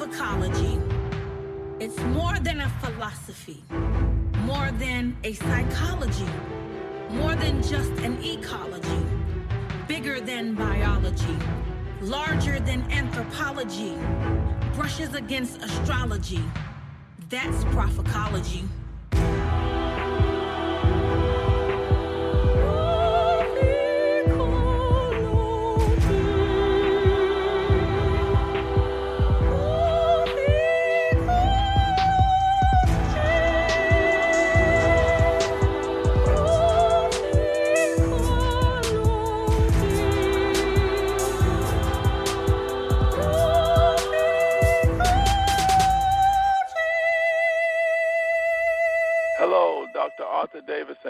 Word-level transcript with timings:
Prophecology. 0.00 0.80
It's 1.78 1.98
more 2.00 2.38
than 2.38 2.62
a 2.62 2.70
philosophy, 2.80 3.62
more 4.46 4.70
than 4.78 5.14
a 5.24 5.34
psychology, 5.34 6.24
more 7.10 7.34
than 7.34 7.62
just 7.62 7.92
an 8.00 8.16
ecology, 8.24 9.04
bigger 9.86 10.18
than 10.18 10.54
biology, 10.54 11.36
larger 12.00 12.58
than 12.60 12.90
anthropology, 12.90 13.94
brushes 14.72 15.12
against 15.12 15.60
astrology. 15.62 16.42
That's 17.28 17.62
prophecology. 17.64 18.64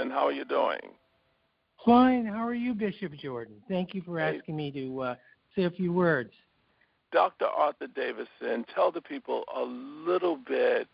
Davison. 0.01 0.11
How 0.11 0.27
are 0.27 0.33
you 0.33 0.45
doing? 0.45 0.81
Fine. 1.85 2.27
How 2.27 2.47
are 2.47 2.55
you, 2.55 2.75
Bishop 2.75 3.13
Jordan? 3.15 3.55
Thank 3.69 3.95
you 3.95 4.03
for 4.03 4.19
asking 4.19 4.57
me 4.57 4.71
to 4.73 5.01
uh, 5.01 5.15
say 5.57 5.65
a 5.65 5.71
few 5.71 5.93
words. 5.93 6.33
Dr. 7.13 7.47
Arthur 7.47 7.89
Davison, 7.89 8.65
tell 8.75 8.93
the 8.93 9.01
people 9.01 9.45
a 9.57 9.63
little 9.63 10.37
bit 10.37 10.87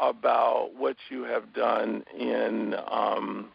about 0.00 0.70
what 0.76 0.96
you 1.10 1.24
have 1.24 1.52
done 1.52 2.04
in 2.18 2.74
um, 2.90 3.48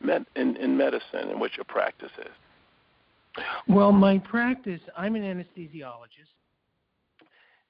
med- 0.00 0.26
in, 0.36 0.56
in 0.56 0.76
medicine 0.76 1.30
and 1.30 1.40
what 1.40 1.56
your 1.56 1.64
practice 1.64 2.12
is. 2.20 3.42
Well, 3.66 3.92
my 3.92 4.18
practice, 4.18 4.80
I'm 4.96 5.16
an 5.16 5.22
anesthesiologist, 5.22 6.34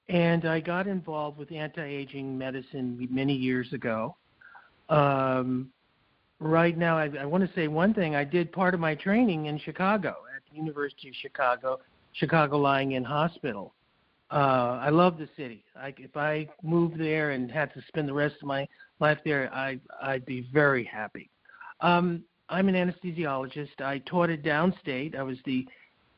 and 0.07 0.45
I 0.45 0.59
got 0.59 0.87
involved 0.87 1.37
with 1.37 1.51
anti-aging 1.51 2.37
medicine 2.37 3.07
many 3.11 3.33
years 3.33 3.71
ago. 3.73 4.15
Um, 4.89 5.69
right 6.39 6.77
now, 6.77 6.97
I, 6.97 7.09
I 7.19 7.25
want 7.25 7.47
to 7.47 7.53
say 7.55 7.67
one 7.67 7.93
thing. 7.93 8.15
I 8.15 8.23
did 8.23 8.51
part 8.51 8.73
of 8.73 8.79
my 8.79 8.95
training 8.95 9.47
in 9.47 9.59
Chicago 9.59 10.15
at 10.35 10.41
the 10.49 10.57
University 10.57 11.09
of 11.09 11.15
Chicago, 11.15 11.79
Chicago 12.13 12.57
Lying 12.57 12.93
In 12.93 13.03
Hospital. 13.03 13.73
Uh, 14.31 14.79
I 14.81 14.89
love 14.89 15.17
the 15.17 15.27
city. 15.35 15.63
I, 15.75 15.93
if 15.97 16.15
I 16.15 16.47
moved 16.61 16.99
there 16.99 17.31
and 17.31 17.51
had 17.51 17.73
to 17.73 17.81
spend 17.87 18.07
the 18.07 18.13
rest 18.13 18.35
of 18.41 18.47
my 18.47 18.67
life 18.99 19.17
there, 19.25 19.51
I, 19.53 19.79
I'd 20.01 20.25
be 20.25 20.47
very 20.53 20.83
happy. 20.83 21.29
Um, 21.81 22.23
I'm 22.47 22.69
an 22.69 22.75
anesthesiologist. 22.75 23.81
I 23.81 23.99
taught 23.99 24.29
it 24.29 24.43
downstate. 24.43 25.15
I 25.15 25.23
was 25.23 25.37
the 25.45 25.67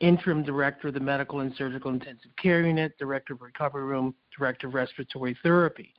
interim 0.01 0.43
director 0.43 0.89
of 0.89 0.93
the 0.93 0.99
medical 0.99 1.39
and 1.39 1.53
surgical 1.57 1.91
intensive 1.91 2.31
care 2.41 2.65
unit, 2.65 2.97
director 2.97 3.33
of 3.33 3.41
recovery 3.41 3.83
room, 3.83 4.13
director 4.37 4.67
of 4.67 4.73
respiratory 4.73 5.37
therapy. 5.43 5.93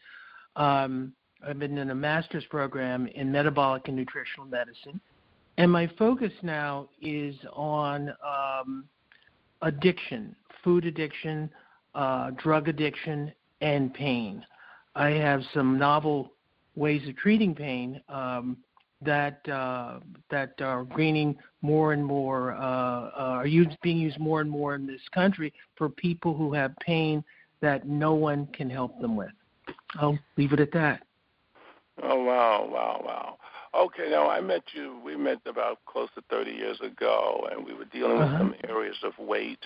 Um, 0.56 1.12
I've 1.46 1.58
been 1.58 1.78
in 1.78 1.90
a 1.90 1.94
master's 1.94 2.44
program 2.46 3.06
in 3.08 3.32
metabolic 3.32 3.88
and 3.88 3.96
nutritional 3.96 4.46
medicine. 4.46 5.00
And 5.58 5.70
my 5.70 5.90
focus 5.98 6.32
now 6.42 6.88
is 7.00 7.34
on 7.52 8.12
um, 8.24 8.84
addiction, 9.60 10.34
food 10.62 10.86
addiction, 10.86 11.50
uh, 11.94 12.30
drug 12.30 12.68
addiction, 12.68 13.32
and 13.60 13.92
pain. 13.92 14.44
I 14.94 15.10
have 15.10 15.42
some 15.52 15.78
novel 15.78 16.32
ways 16.74 17.06
of 17.08 17.16
treating 17.16 17.54
pain 17.54 18.00
um, 18.08 18.56
that 19.02 19.46
uh, 19.48 19.98
that 20.30 20.60
are 20.60 20.84
gaining 20.84 21.36
more 21.60 21.92
and 21.92 22.04
more, 22.04 22.52
uh, 22.52 22.60
uh 22.60 23.10
are 23.16 23.46
used, 23.46 23.76
being 23.82 23.98
used 23.98 24.18
more 24.18 24.40
and 24.40 24.50
more 24.50 24.74
in 24.74 24.86
this 24.86 25.00
country 25.12 25.52
for 25.76 25.88
people 25.88 26.34
who 26.34 26.52
have 26.52 26.74
pain 26.80 27.22
that 27.60 27.86
no 27.86 28.14
one 28.14 28.46
can 28.48 28.70
help 28.70 29.00
them 29.00 29.16
with. 29.16 29.30
I'll 29.96 30.18
leave 30.36 30.52
it 30.52 30.60
at 30.60 30.72
that. 30.72 31.02
Oh 32.02 32.22
wow, 32.22 32.68
wow, 32.70 33.02
wow. 33.04 33.38
Okay, 33.74 34.10
now 34.10 34.28
I 34.28 34.40
met 34.40 34.62
you. 34.74 34.98
We 35.04 35.16
met 35.16 35.38
about 35.46 35.78
close 35.86 36.08
to 36.14 36.22
30 36.30 36.50
years 36.50 36.78
ago, 36.80 37.48
and 37.50 37.64
we 37.64 37.74
were 37.74 37.86
dealing 37.86 38.18
uh-huh. 38.18 38.44
with 38.44 38.54
some 38.54 38.54
areas 38.68 38.96
of 39.02 39.12
weight 39.18 39.60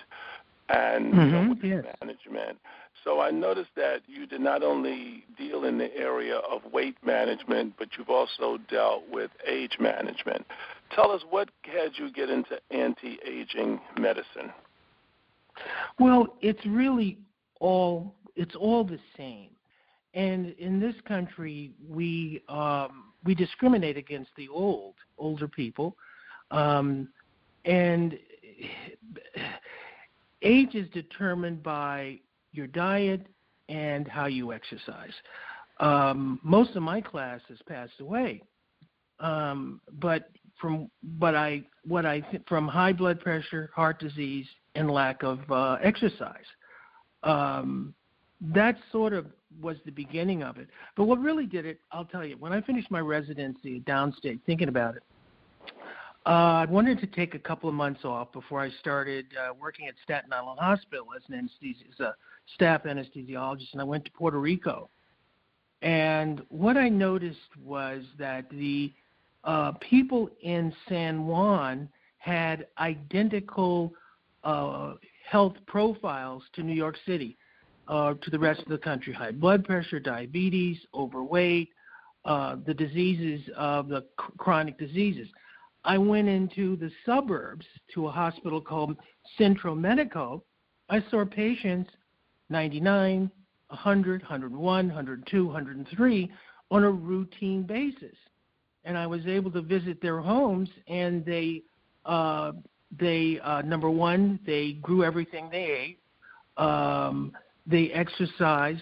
and 0.69 1.13
mm-hmm, 1.13 1.67
yes. 1.67 1.85
management. 2.01 2.59
So 3.05 3.21
I 3.21 3.31
noticed 3.31 3.71
that 3.77 4.03
you 4.07 4.27
did 4.27 4.41
not 4.41 4.63
only 4.65 5.25
deal 5.39 5.65
in 5.65 5.79
the 5.79 5.95
area 5.97 6.39
of 6.39 6.61
weight 6.73 6.97
management, 7.05 7.75
but 7.79 7.89
you've 7.97 8.11
also 8.11 8.59
dealt 8.69 9.05
with 9.11 9.31
age 9.47 9.77
management. 9.79 10.45
Tell 10.93 11.13
us 11.13 11.23
what 11.31 11.51
had 11.63 11.93
you 11.95 12.11
get 12.11 12.31
into 12.31 12.59
anti-aging 12.73 13.81
medicine? 13.99 14.53
Well, 15.99 16.37
it's 16.41 16.65
really 16.67 17.19
all 17.61 18.15
it's 18.35 18.55
all 18.55 18.85
the 18.85 18.99
same. 19.17 19.49
And 20.17 20.55
in 20.59 20.81
this 20.81 20.95
country, 21.07 21.73
we 21.87 22.43
um, 22.49 23.13
we 23.25 23.35
discriminate 23.35 23.99
against 23.99 24.31
the 24.37 24.49
old, 24.49 24.95
older 25.19 25.47
people, 25.47 25.95
um, 26.51 27.09
and 27.67 28.19
age 30.43 30.75
is 30.75 30.89
determined 30.91 31.63
by 31.63 32.19
your 32.53 32.67
diet 32.67 33.27
and 33.69 34.09
how 34.09 34.25
you 34.25 34.55
exercise. 34.55 35.13
Um, 35.81 36.41
most 36.43 36.75
of 36.77 36.83
my 36.83 37.03
class 37.03 37.41
has 37.49 37.59
passed 37.69 38.01
away, 38.01 38.43
um, 39.21 39.83
but 40.01 40.31
from 40.59 40.91
but 41.19 41.35
I 41.35 41.63
what 41.87 42.07
I 42.07 42.23
from 42.49 42.67
high 42.67 42.95
blood 42.95 43.21
pressure, 43.21 43.71
heart 43.75 44.01
disease, 44.01 44.47
and 44.77 44.91
lack 44.91 45.23
of 45.23 45.41
uh, 45.51 45.77
exercise. 45.83 46.47
Um, 47.23 47.93
that 48.41 48.77
sort 48.93 49.13
of 49.13 49.27
was 49.61 49.77
the 49.85 49.93
beginning 49.93 50.43
of 50.43 50.59
it. 50.59 50.69
But 50.97 51.05
what 51.05 51.21
really 51.21 51.47
did 51.47 51.67
it, 51.67 51.81
I'll 51.93 52.05
tell 52.05 52.25
you, 52.25 52.37
when 52.39 52.53
I 52.53 52.61
finished 52.61 52.91
my 52.91 53.01
residency 53.01 53.81
downstate, 53.81 54.41
thinking 54.47 54.69
about 54.69 54.97
it, 54.97 55.03
uh, 56.27 56.29
I 56.29 56.65
wanted 56.65 56.99
to 57.01 57.07
take 57.07 57.35
a 57.35 57.39
couple 57.39 57.69
of 57.69 57.75
months 57.75 58.05
off 58.05 58.33
before 58.33 58.61
I 58.61 58.71
started 58.81 59.27
uh, 59.41 59.55
working 59.55 59.87
at 59.87 59.95
Staten 60.03 60.33
Island 60.33 60.59
Hospital 60.59 61.07
as 61.15 61.23
an 61.29 61.49
anesthesi- 61.49 61.89
as 61.93 62.01
a 62.01 62.15
staff 62.55 62.83
anesthesiologist, 62.85 63.73
and 63.73 63.81
I 63.81 63.85
went 63.85 64.05
to 64.07 64.11
Puerto 64.11 64.41
Rico. 64.41 64.91
And 65.83 66.43
what 66.49 66.77
I 66.77 66.89
noticed 66.89 67.39
was 67.63 68.03
that 68.19 68.51
the 68.51 68.93
uh, 69.45 69.73
people 69.89 70.29
in 70.43 70.73
San 70.89 71.27
Juan 71.27 71.89
had 72.19 72.67
identical 72.79 73.93
uh, 74.43 74.95
health 75.29 75.55
profiles 75.67 76.43
to 76.55 76.63
New 76.63 76.75
York 76.75 76.97
City 77.07 77.37
uh, 77.89 78.15
to 78.15 78.31
the 78.31 78.39
rest 78.39 78.61
of 78.61 78.69
the 78.69 78.79
country 78.79 79.13
high 79.13 79.31
blood 79.31 79.65
pressure, 79.65 80.01
diabetes, 80.01 80.79
overweight, 80.95 81.71
uh, 82.25 82.57
the 82.67 82.75
diseases 82.75 83.41
of 83.57 83.89
the 83.89 84.05
chronic 84.17 84.79
diseases. 84.79 85.29
I 85.85 85.97
went 85.99 86.29
into 86.29 86.77
the 86.77 86.91
suburbs 87.05 87.65
to 87.95 88.09
a 88.09 88.11
hospital 88.11 88.61
called 88.61 88.97
Centro 89.39 89.75
Medico. 89.75 90.43
I 90.91 91.05
saw 91.11 91.25
patients 91.25 91.91
99, 92.51 93.31
100, 93.69 94.23
101, 94.23 94.87
102, 94.89 95.47
103 95.47 96.33
on 96.71 96.85
a 96.85 96.91
routine 96.91 97.63
basis. 97.63 98.17
And 98.85 98.99
I 98.99 99.07
was 99.07 99.27
able 99.27 99.51
to 99.53 99.63
visit 99.63 100.01
their 100.01 100.21
homes, 100.21 100.69
and 100.89 101.25
they, 101.25 101.63
uh, 102.05 102.53
they 102.99 103.41
uh, 103.43 103.63
number 103.63 103.91
one, 103.91 104.39
they 104.47 104.73
grew 104.83 105.05
everything 105.05 105.49
they 105.51 105.65
ate. 105.65 105.99
Um, 106.57 107.33
they 107.67 107.91
exercised 107.91 108.81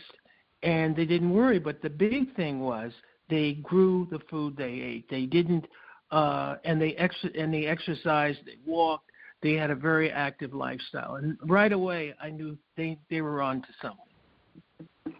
and 0.63 0.97
they 0.97 1.05
didn't 1.05 1.33
worry. 1.33 1.59
But 1.59 1.83
the 1.83 1.91
big 1.91 2.35
thing 2.35 2.61
was 2.61 2.93
they 3.29 3.55
grew 3.63 4.07
the 4.11 4.21
food 4.31 4.57
they 4.57 4.65
ate. 4.65 5.09
They 5.09 5.27
didn't, 5.27 5.67
uh, 6.11 6.57
and 6.65 6.81
they 6.81 6.95
ex- 6.95 7.27
and 7.37 7.53
they 7.53 7.67
exercised. 7.67 8.41
They 8.45 8.59
walked. 8.67 9.11
They 9.43 9.55
had 9.55 9.71
a 9.71 9.75
very 9.75 10.11
active 10.11 10.55
lifestyle, 10.55 11.17
and 11.17 11.37
right 11.45 11.73
away 11.73 12.15
I 12.21 12.31
knew 12.31 12.57
they 12.77 12.99
they 13.11 13.21
were 13.21 13.43
on 13.43 13.63
to 13.63 13.69
something. 13.83 15.19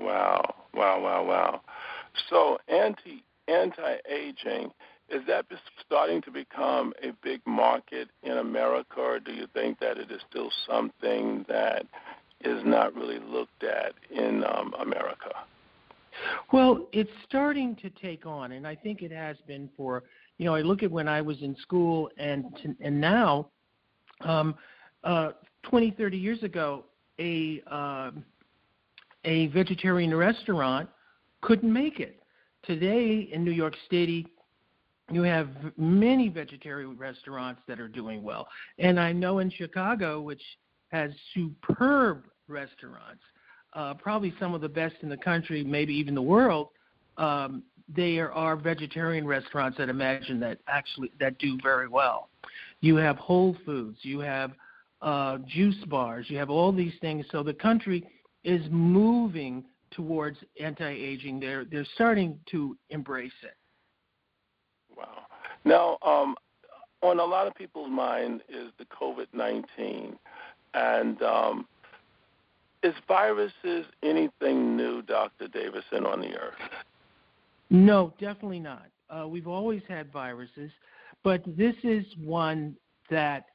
Wow! 0.00 0.54
Wow! 0.74 1.00
Wow! 1.00 1.24
Wow! 1.24 1.60
So 2.30 2.58
anti 2.68 3.22
anti 3.48 3.96
aging 4.08 4.70
is 5.10 5.22
that 5.26 5.46
starting 5.84 6.20
to 6.22 6.30
become 6.30 6.92
a 7.02 7.12
big 7.22 7.40
market 7.46 8.08
in 8.22 8.38
America, 8.38 9.00
or 9.00 9.18
do 9.18 9.32
you 9.32 9.46
think 9.54 9.78
that 9.80 9.96
it 9.98 10.10
is 10.10 10.20
still 10.28 10.50
something 10.66 11.44
that 11.48 11.86
is 12.42 12.62
not 12.64 12.94
really 12.94 13.18
looked 13.18 13.64
at 13.64 13.94
in 14.10 14.44
um, 14.44 14.74
America? 14.80 15.30
Well, 16.52 16.88
it's 16.92 17.10
starting 17.26 17.76
to 17.76 17.90
take 17.90 18.26
on, 18.26 18.52
and 18.52 18.66
I 18.66 18.74
think 18.74 19.02
it 19.02 19.12
has 19.12 19.36
been 19.46 19.68
for 19.76 20.04
you 20.38 20.46
know. 20.46 20.54
I 20.54 20.62
look 20.62 20.82
at 20.82 20.90
when 20.90 21.08
I 21.08 21.20
was 21.20 21.40
in 21.42 21.56
school 21.56 22.10
and 22.18 22.44
and 22.80 23.00
now, 23.00 23.48
um, 24.22 24.54
uh, 25.04 25.30
20, 25.64 25.92
30 25.92 26.16
years 26.16 26.42
ago, 26.42 26.84
a 27.20 27.62
uh, 27.70 28.10
a 29.24 29.48
vegetarian 29.48 30.14
restaurant 30.14 30.88
couldn't 31.40 31.72
make 31.72 32.00
it. 32.00 32.20
Today 32.64 33.28
in 33.32 33.44
New 33.44 33.52
York 33.52 33.74
City, 33.90 34.26
you 35.10 35.22
have 35.22 35.48
many 35.76 36.28
vegetarian 36.28 36.96
restaurants 36.96 37.60
that 37.68 37.80
are 37.80 37.88
doing 37.88 38.22
well. 38.22 38.46
And 38.78 38.98
I 38.98 39.12
know 39.12 39.38
in 39.38 39.50
Chicago, 39.50 40.20
which 40.20 40.42
has 40.88 41.10
superb 41.34 42.24
restaurants, 42.48 43.22
uh, 43.74 43.94
probably 43.94 44.32
some 44.40 44.54
of 44.54 44.60
the 44.60 44.68
best 44.68 44.96
in 45.02 45.08
the 45.08 45.16
country, 45.16 45.62
maybe 45.64 45.94
even 45.94 46.14
the 46.14 46.22
world. 46.22 46.68
Um, 47.16 47.62
there 47.94 48.32
are 48.32 48.56
vegetarian 48.56 49.26
restaurants 49.26 49.78
that 49.78 49.88
imagine 49.88 50.38
that 50.40 50.58
actually 50.68 51.10
that 51.20 51.38
do 51.38 51.58
very 51.62 51.88
well. 51.88 52.28
You 52.80 52.96
have 52.96 53.16
Whole 53.16 53.56
Foods, 53.64 53.98
you 54.02 54.20
have 54.20 54.52
uh, 55.02 55.38
juice 55.46 55.82
bars, 55.86 56.26
you 56.28 56.38
have 56.38 56.50
all 56.50 56.72
these 56.72 56.92
things. 57.00 57.24
So 57.32 57.42
the 57.42 57.54
country 57.54 58.06
is 58.44 58.60
moving 58.70 59.64
towards 59.90 60.38
anti-aging. 60.60 61.40
They're 61.40 61.64
they're 61.64 61.86
starting 61.94 62.38
to 62.50 62.76
embrace 62.90 63.32
it. 63.42 63.56
Wow. 64.96 65.22
Now, 65.64 65.98
um, 66.02 66.34
on 67.02 67.20
a 67.20 67.24
lot 67.24 67.46
of 67.46 67.54
people's 67.54 67.90
mind 67.90 68.42
is 68.48 68.70
the 68.78 68.84
COVID 68.86 69.26
nineteen, 69.32 70.18
and 70.78 71.22
um, 71.22 71.66
is 72.82 72.94
viruses 73.06 73.86
anything 74.02 74.76
new, 74.76 75.02
Dr. 75.02 75.48
Davison, 75.48 76.06
on 76.06 76.20
the 76.20 76.34
earth? 76.36 76.54
No, 77.70 78.14
definitely 78.18 78.60
not. 78.60 78.86
Uh, 79.10 79.26
we've 79.26 79.48
always 79.48 79.82
had 79.88 80.12
viruses, 80.12 80.70
but 81.22 81.42
this 81.46 81.74
is 81.82 82.04
one 82.22 82.76
that 83.10 83.46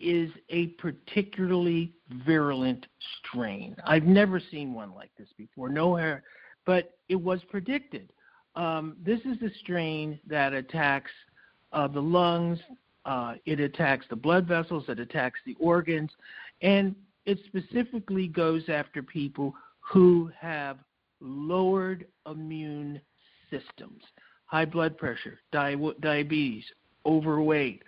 is 0.00 0.30
a 0.50 0.68
particularly 0.78 1.92
virulent 2.24 2.86
strain. 3.18 3.76
I've 3.84 4.04
never 4.04 4.40
seen 4.40 4.74
one 4.74 4.94
like 4.94 5.10
this 5.18 5.28
before. 5.36 5.68
No, 5.68 6.18
but 6.64 6.96
it 7.08 7.16
was 7.16 7.40
predicted. 7.50 8.12
Um, 8.54 8.96
this 9.04 9.20
is 9.20 9.38
the 9.40 9.50
strain 9.60 10.18
that 10.26 10.52
attacks 10.52 11.10
uh, 11.72 11.88
the 11.88 12.00
lungs. 12.00 12.58
Uh, 13.04 13.34
it 13.46 13.60
attacks 13.60 14.06
the 14.10 14.16
blood 14.16 14.46
vessels. 14.46 14.84
It 14.88 15.00
attacks 15.00 15.40
the 15.46 15.56
organs, 15.58 16.10
and 16.62 16.94
it 17.26 17.38
specifically 17.46 18.26
goes 18.26 18.62
after 18.68 19.02
people 19.02 19.54
who 19.80 20.30
have 20.38 20.78
lowered 21.20 22.06
immune 22.30 23.00
systems, 23.50 24.02
high 24.46 24.64
blood 24.64 24.96
pressure, 24.96 25.38
di- 25.52 25.76
diabetes, 26.00 26.64
overweight, 27.06 27.82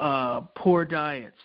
uh, 0.00 0.40
poor 0.56 0.84
diets. 0.84 1.36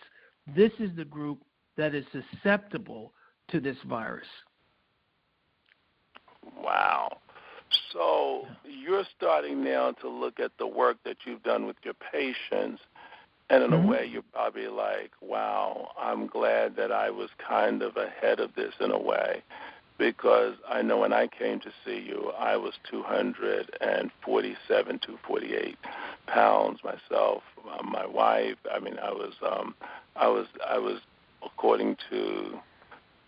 This 0.54 0.72
is 0.78 0.90
the 0.96 1.04
group 1.04 1.42
that 1.76 1.94
is 1.94 2.04
susceptible 2.12 3.12
to 3.48 3.60
this 3.60 3.76
virus. 3.88 4.26
Wow. 6.62 7.18
So 7.92 8.46
you're 8.64 9.04
starting 9.16 9.64
now 9.64 9.92
to 9.92 10.08
look 10.08 10.40
at 10.40 10.52
the 10.58 10.66
work 10.66 10.98
that 11.04 11.16
you've 11.24 11.42
done 11.42 11.66
with 11.66 11.76
your 11.84 11.94
patients, 12.12 12.80
and 13.50 13.62
in 13.62 13.70
mm-hmm. 13.70 13.86
a 13.86 13.90
way, 13.90 14.08
you're 14.10 14.22
probably 14.32 14.68
like, 14.68 15.10
wow, 15.20 15.90
I'm 15.98 16.26
glad 16.26 16.76
that 16.76 16.90
I 16.90 17.10
was 17.10 17.28
kind 17.46 17.82
of 17.82 17.96
ahead 17.96 18.40
of 18.40 18.54
this 18.54 18.72
in 18.80 18.90
a 18.90 18.98
way. 18.98 19.42
Because 19.96 20.54
I 20.68 20.82
know 20.82 20.98
when 20.98 21.12
I 21.12 21.28
came 21.28 21.60
to 21.60 21.70
see 21.84 22.04
you, 22.04 22.32
I 22.36 22.56
was 22.56 22.72
247, 22.90 24.98
248 24.98 25.76
pounds 26.26 26.80
myself. 26.82 27.42
Uh, 27.70 27.82
my 27.84 28.04
wife, 28.04 28.56
I 28.72 28.80
mean, 28.80 28.98
I 28.98 29.12
was, 29.12 29.34
um, 29.46 29.74
I 30.16 30.26
was, 30.26 30.48
I 30.68 30.78
was, 30.78 30.98
according 31.44 31.96
to 32.10 32.58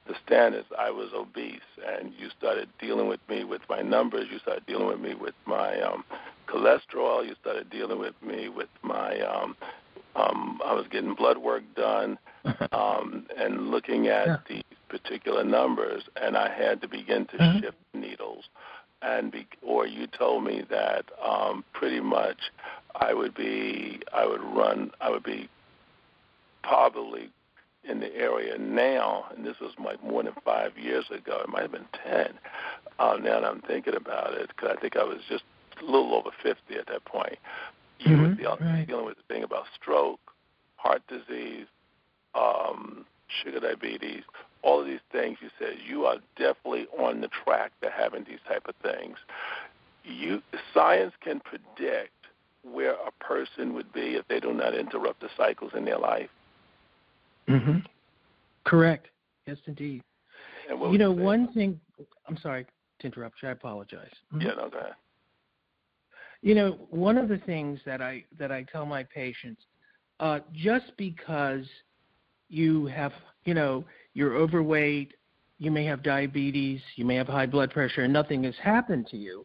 the 0.09 0.15
standards, 0.27 0.67
I 0.77 0.91
was 0.91 1.11
obese, 1.15 1.61
and 1.87 2.13
you 2.19 2.31
started 2.37 2.69
dealing 2.81 3.07
with 3.07 3.21
me 3.29 3.45
with 3.45 3.63
my 3.69 3.83
numbers. 3.83 4.27
You 4.31 4.41
started 4.41 4.67
dealing 4.67 4.89
with 4.89 5.01
me 5.01 5.15
with 5.15 5.35
my 5.47 5.81
um, 5.81 6.05
cholesterol. 6.47 7.27
You 7.27 7.35
started 7.41 7.71
dealing 7.71 7.99
with 7.99 8.15
me 8.23 8.49
with 8.49 8.69
my. 8.83 9.21
Um, 9.21 9.57
um, 10.15 10.61
I 10.65 10.73
was 10.73 10.87
getting 10.91 11.15
blood 11.15 11.37
work 11.37 11.63
done, 11.75 12.19
um, 12.73 13.27
and 13.37 13.71
looking 13.71 14.09
at 14.09 14.27
yeah. 14.27 14.37
these 14.49 14.63
particular 14.89 15.45
numbers, 15.45 16.05
and 16.21 16.37
I 16.37 16.51
had 16.53 16.81
to 16.83 16.89
begin 16.89 17.27
to 17.27 17.37
mm-hmm. 17.37 17.61
shift 17.61 17.77
needles. 17.93 18.45
And 19.03 19.31
be, 19.31 19.47
or 19.63 19.87
you 19.87 20.07
told 20.07 20.45
me 20.45 20.63
that 20.71 21.05
um, 21.23 21.65
pretty 21.75 22.01
much 22.01 22.39
I 22.95 23.13
would 23.13 23.35
be, 23.35 24.01
I 24.13 24.27
would 24.27 24.43
run, 24.43 24.91
I 25.03 25.11
would 25.11 25.23
be 25.23 25.51
probably 26.63 27.31
in 27.89 28.01
the 28.01 28.15
area 28.17 28.59
now, 28.59 29.27
and 29.37 29.45
this 29.45 29.57
was 29.61 29.73
like 29.83 30.03
more 30.03 30.23
than 30.23 30.33
five 30.45 30.77
years 30.79 31.05
ago. 31.11 31.41
It 31.45 31.49
might 31.51 31.63
have 31.63 31.73
been 31.73 31.87
ten. 32.05 32.33
Uh, 32.99 33.17
now 33.23 33.41
that 33.41 33.45
I'm 33.45 33.61
thinking 33.63 33.95
about 33.95 34.33
it, 34.35 34.49
because 34.49 34.75
I 34.77 34.81
think 34.81 34.97
I 34.97 35.05
was 35.05 35.19
just 35.29 35.45
a 35.83 35.85
little 35.85 36.15
over 36.15 36.31
50 36.43 36.75
at 36.75 36.87
that 36.87 37.05
point. 37.05 37.39
You 37.99 38.11
mm-hmm, 38.11 38.23
were 38.23 38.35
dealing, 38.35 38.59
right. 38.61 38.87
dealing 38.87 39.07
with 39.07 39.17
the 39.17 39.35
thing 39.35 39.43
about 39.43 39.65
stroke, 39.81 40.21
heart 40.77 41.03
disease, 41.09 41.67
um, 42.35 43.07
sugar 43.43 43.61
diabetes, 43.61 44.23
all 44.63 44.81
of 44.81 44.87
these 44.87 45.01
things. 45.13 45.39
You 45.41 45.49
said 45.59 45.77
you 45.87 46.05
are 46.05 46.17
definitely 46.37 46.87
on 46.99 47.21
the 47.21 47.29
track 47.29 47.73
to 47.83 47.91
having 47.91 48.25
these 48.25 48.39
type 48.47 48.67
of 48.69 48.75
things. 48.83 49.17
You 50.05 50.43
science 50.75 51.15
can 51.21 51.41
predict 51.41 52.13
where 52.63 52.93
a 52.93 53.25
person 53.25 53.75
would 53.75 53.93
be 53.93 54.17
if 54.17 54.27
they 54.29 54.41
do 54.41 54.53
not 54.53 54.75
interrupt 54.75 55.21
the 55.21 55.29
cycles 55.37 55.73
in 55.75 55.85
their 55.85 55.99
life. 55.99 56.31
Mm-hmm. 57.49 57.79
Correct. 58.65 59.09
Yes, 59.47 59.59
indeed. 59.67 60.03
You 60.69 60.99
know, 60.99 61.13
one 61.13 61.53
thing. 61.53 61.81
I'm 62.29 62.37
sorry 62.39 62.67
to 62.99 63.07
interrupt 63.07 63.43
you. 63.43 63.49
I 63.49 63.53
apologize. 63.53 64.11
Mm-hmm. 64.35 64.41
Yeah, 64.41 64.55
no, 64.57 64.69
go 64.69 64.79
ahead. 64.79 64.95
You 66.47 66.55
know, 66.55 66.79
one 66.91 67.19
of 67.19 67.29
the 67.29 67.39
things 67.39 67.81
that 67.87 68.01
I 68.01 68.23
that 68.39 68.53
I 68.53 68.63
tell 68.71 68.87
my 68.87 69.03
patients, 69.03 69.63
uh, 70.21 70.39
just 70.53 70.93
because 70.97 71.65
you 72.49 72.87
have, 72.87 73.13
you 73.45 73.53
know, 73.53 73.85
you're 74.15 74.37
overweight, 74.37 75.15
you 75.59 75.73
may 75.73 75.85
have 75.87 76.05
diabetes, 76.05 76.81
you 76.95 77.05
may 77.05 77.17
have 77.17 77.27
high 77.27 77.47
blood 77.47 77.73
pressure, 77.73 78.03
and 78.03 78.13
nothing 78.13 78.45
has 78.45 78.55
happened 78.63 79.09
to 79.09 79.17
you. 79.17 79.45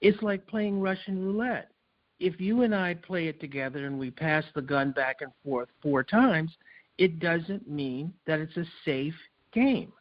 It's 0.00 0.20
like 0.22 0.44
playing 0.48 0.80
Russian 0.80 1.24
roulette. 1.24 1.70
If 2.18 2.40
you 2.40 2.62
and 2.62 2.74
I 2.74 2.94
play 2.94 3.28
it 3.28 3.38
together 3.38 3.86
and 3.86 3.96
we 3.96 4.10
pass 4.10 4.42
the 4.56 4.62
gun 4.62 4.90
back 4.90 5.18
and 5.20 5.30
forth 5.44 5.68
four 5.80 6.02
times, 6.02 6.50
it 6.98 7.20
doesn't 7.20 7.70
mean 7.70 8.12
that 8.26 8.40
it's 8.40 8.56
a 8.56 8.66
safe 8.84 9.14
game. 9.52 9.92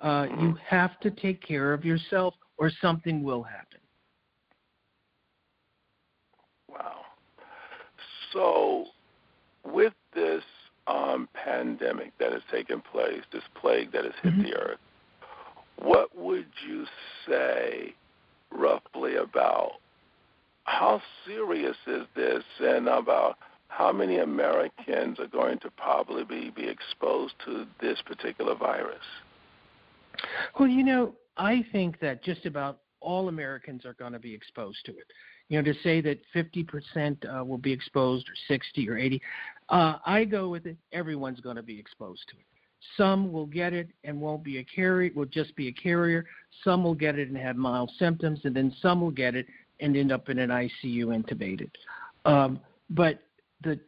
Uh, 0.00 0.28
you 0.40 0.56
have 0.66 0.98
to 1.00 1.10
take 1.10 1.46
care 1.46 1.74
of 1.74 1.84
yourself, 1.84 2.32
or 2.56 2.70
something 2.80 3.22
will 3.22 3.42
happen. 3.42 3.80
Wow. 6.74 7.02
So, 8.34 8.86
with 9.64 9.94
this 10.14 10.42
um, 10.86 11.28
pandemic 11.32 12.12
that 12.18 12.32
has 12.32 12.42
taken 12.52 12.82
place, 12.92 13.22
this 13.32 13.42
plague 13.58 13.92
that 13.92 14.04
has 14.04 14.12
hit 14.22 14.32
mm-hmm. 14.32 14.42
the 14.42 14.54
earth, 14.54 14.78
what 15.78 16.16
would 16.16 16.46
you 16.68 16.84
say 17.26 17.94
roughly 18.50 19.16
about 19.16 19.72
how 20.64 21.00
serious 21.26 21.76
is 21.86 22.02
this 22.14 22.42
and 22.60 22.88
about 22.88 23.38
how 23.68 23.92
many 23.92 24.18
Americans 24.18 25.18
are 25.18 25.26
going 25.26 25.58
to 25.60 25.70
probably 25.70 26.24
be, 26.24 26.50
be 26.50 26.68
exposed 26.68 27.34
to 27.44 27.66
this 27.80 27.98
particular 28.06 28.54
virus? 28.54 28.96
Well, 30.58 30.68
you 30.68 30.84
know, 30.84 31.14
I 31.36 31.64
think 31.72 31.98
that 32.00 32.22
just 32.22 32.46
about 32.46 32.80
all 33.00 33.28
Americans 33.28 33.84
are 33.84 33.94
going 33.94 34.12
to 34.12 34.18
be 34.18 34.32
exposed 34.32 34.78
to 34.86 34.92
it. 34.92 35.06
You 35.48 35.60
know, 35.60 35.72
to 35.72 35.78
say 35.82 36.00
that 36.00 36.20
50% 36.34 37.40
uh, 37.40 37.44
will 37.44 37.58
be 37.58 37.72
exposed 37.72 38.26
or 38.28 38.32
60 38.48 38.88
or 38.88 38.96
80, 38.96 39.20
uh, 39.68 39.96
I 40.04 40.24
go 40.24 40.48
with 40.48 40.66
it. 40.66 40.76
Everyone's 40.92 41.40
going 41.40 41.56
to 41.56 41.62
be 41.62 41.78
exposed 41.78 42.22
to 42.30 42.36
it. 42.36 42.46
Some 42.96 43.32
will 43.32 43.46
get 43.46 43.72
it 43.72 43.88
and 44.04 44.20
won't 44.20 44.44
be 44.44 44.58
a 44.58 44.64
carrier, 44.64 45.10
will 45.14 45.24
just 45.24 45.54
be 45.56 45.68
a 45.68 45.72
carrier. 45.72 46.26
Some 46.62 46.84
will 46.84 46.94
get 46.94 47.18
it 47.18 47.28
and 47.28 47.36
have 47.36 47.56
mild 47.56 47.90
symptoms, 47.98 48.40
and 48.44 48.54
then 48.54 48.74
some 48.82 49.00
will 49.00 49.10
get 49.10 49.34
it 49.34 49.46
and 49.80 49.96
end 49.96 50.12
up 50.12 50.28
in 50.28 50.38
an 50.38 50.50
ICU 50.50 51.06
intubated. 51.06 51.70
Um, 52.24 52.60
but 52.90 53.20
the 53.62 53.80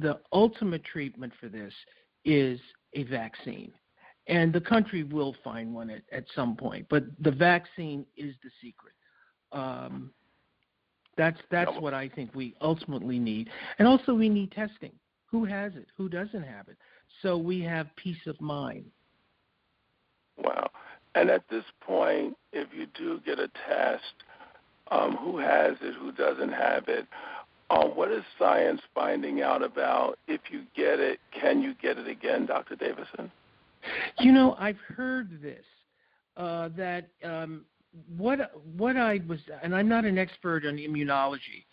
the 0.00 0.20
ultimate 0.32 0.84
treatment 0.84 1.32
for 1.40 1.48
this 1.48 1.72
is 2.24 2.60
a 2.94 3.04
vaccine. 3.04 3.72
And 4.28 4.52
the 4.52 4.60
country 4.60 5.02
will 5.02 5.34
find 5.42 5.74
one 5.74 5.90
at, 5.90 6.02
at 6.12 6.24
some 6.34 6.54
point, 6.54 6.86
but 6.88 7.04
the 7.20 7.32
vaccine 7.32 8.06
is 8.16 8.34
the 8.44 8.50
secret. 8.62 8.94
Um, 9.50 10.12
that's 11.16 11.38
that's 11.50 11.70
what 11.80 11.94
I 11.94 12.08
think 12.08 12.34
we 12.34 12.54
ultimately 12.60 13.18
need, 13.18 13.50
and 13.78 13.86
also 13.86 14.14
we 14.14 14.28
need 14.28 14.52
testing. 14.52 14.92
Who 15.26 15.44
has 15.44 15.74
it? 15.76 15.86
Who 15.96 16.08
doesn't 16.08 16.42
have 16.42 16.68
it? 16.68 16.76
So 17.22 17.36
we 17.36 17.60
have 17.62 17.88
peace 17.96 18.26
of 18.26 18.40
mind. 18.40 18.84
Wow! 20.38 20.70
And 21.14 21.30
at 21.30 21.44
this 21.50 21.64
point, 21.80 22.36
if 22.52 22.68
you 22.76 22.86
do 22.94 23.20
get 23.24 23.38
a 23.38 23.48
test, 23.68 24.14
um, 24.90 25.16
who 25.16 25.38
has 25.38 25.76
it? 25.82 25.94
Who 25.94 26.12
doesn't 26.12 26.52
have 26.52 26.88
it? 26.88 27.06
Um, 27.70 27.90
what 27.94 28.10
is 28.10 28.22
science 28.38 28.80
finding 28.94 29.40
out 29.42 29.62
about 29.62 30.18
if 30.28 30.40
you 30.50 30.62
get 30.76 31.00
it, 31.00 31.20
can 31.38 31.62
you 31.62 31.74
get 31.80 31.96
it 31.98 32.06
again, 32.06 32.44
Dr. 32.46 32.76
Davison? 32.76 33.30
You 34.18 34.32
know, 34.32 34.54
I've 34.58 34.78
heard 34.96 35.40
this. 35.42 35.64
uh, 36.36 36.68
that 36.76 37.08
um, 37.24 37.64
what 38.16 38.52
what 38.76 38.96
I 38.96 39.20
was, 39.26 39.40
and 39.62 39.74
I'm 39.74 39.88
not 39.88 40.04
an 40.04 40.18
expert 40.18 40.64
on 40.66 40.76
immunology. 40.76 41.64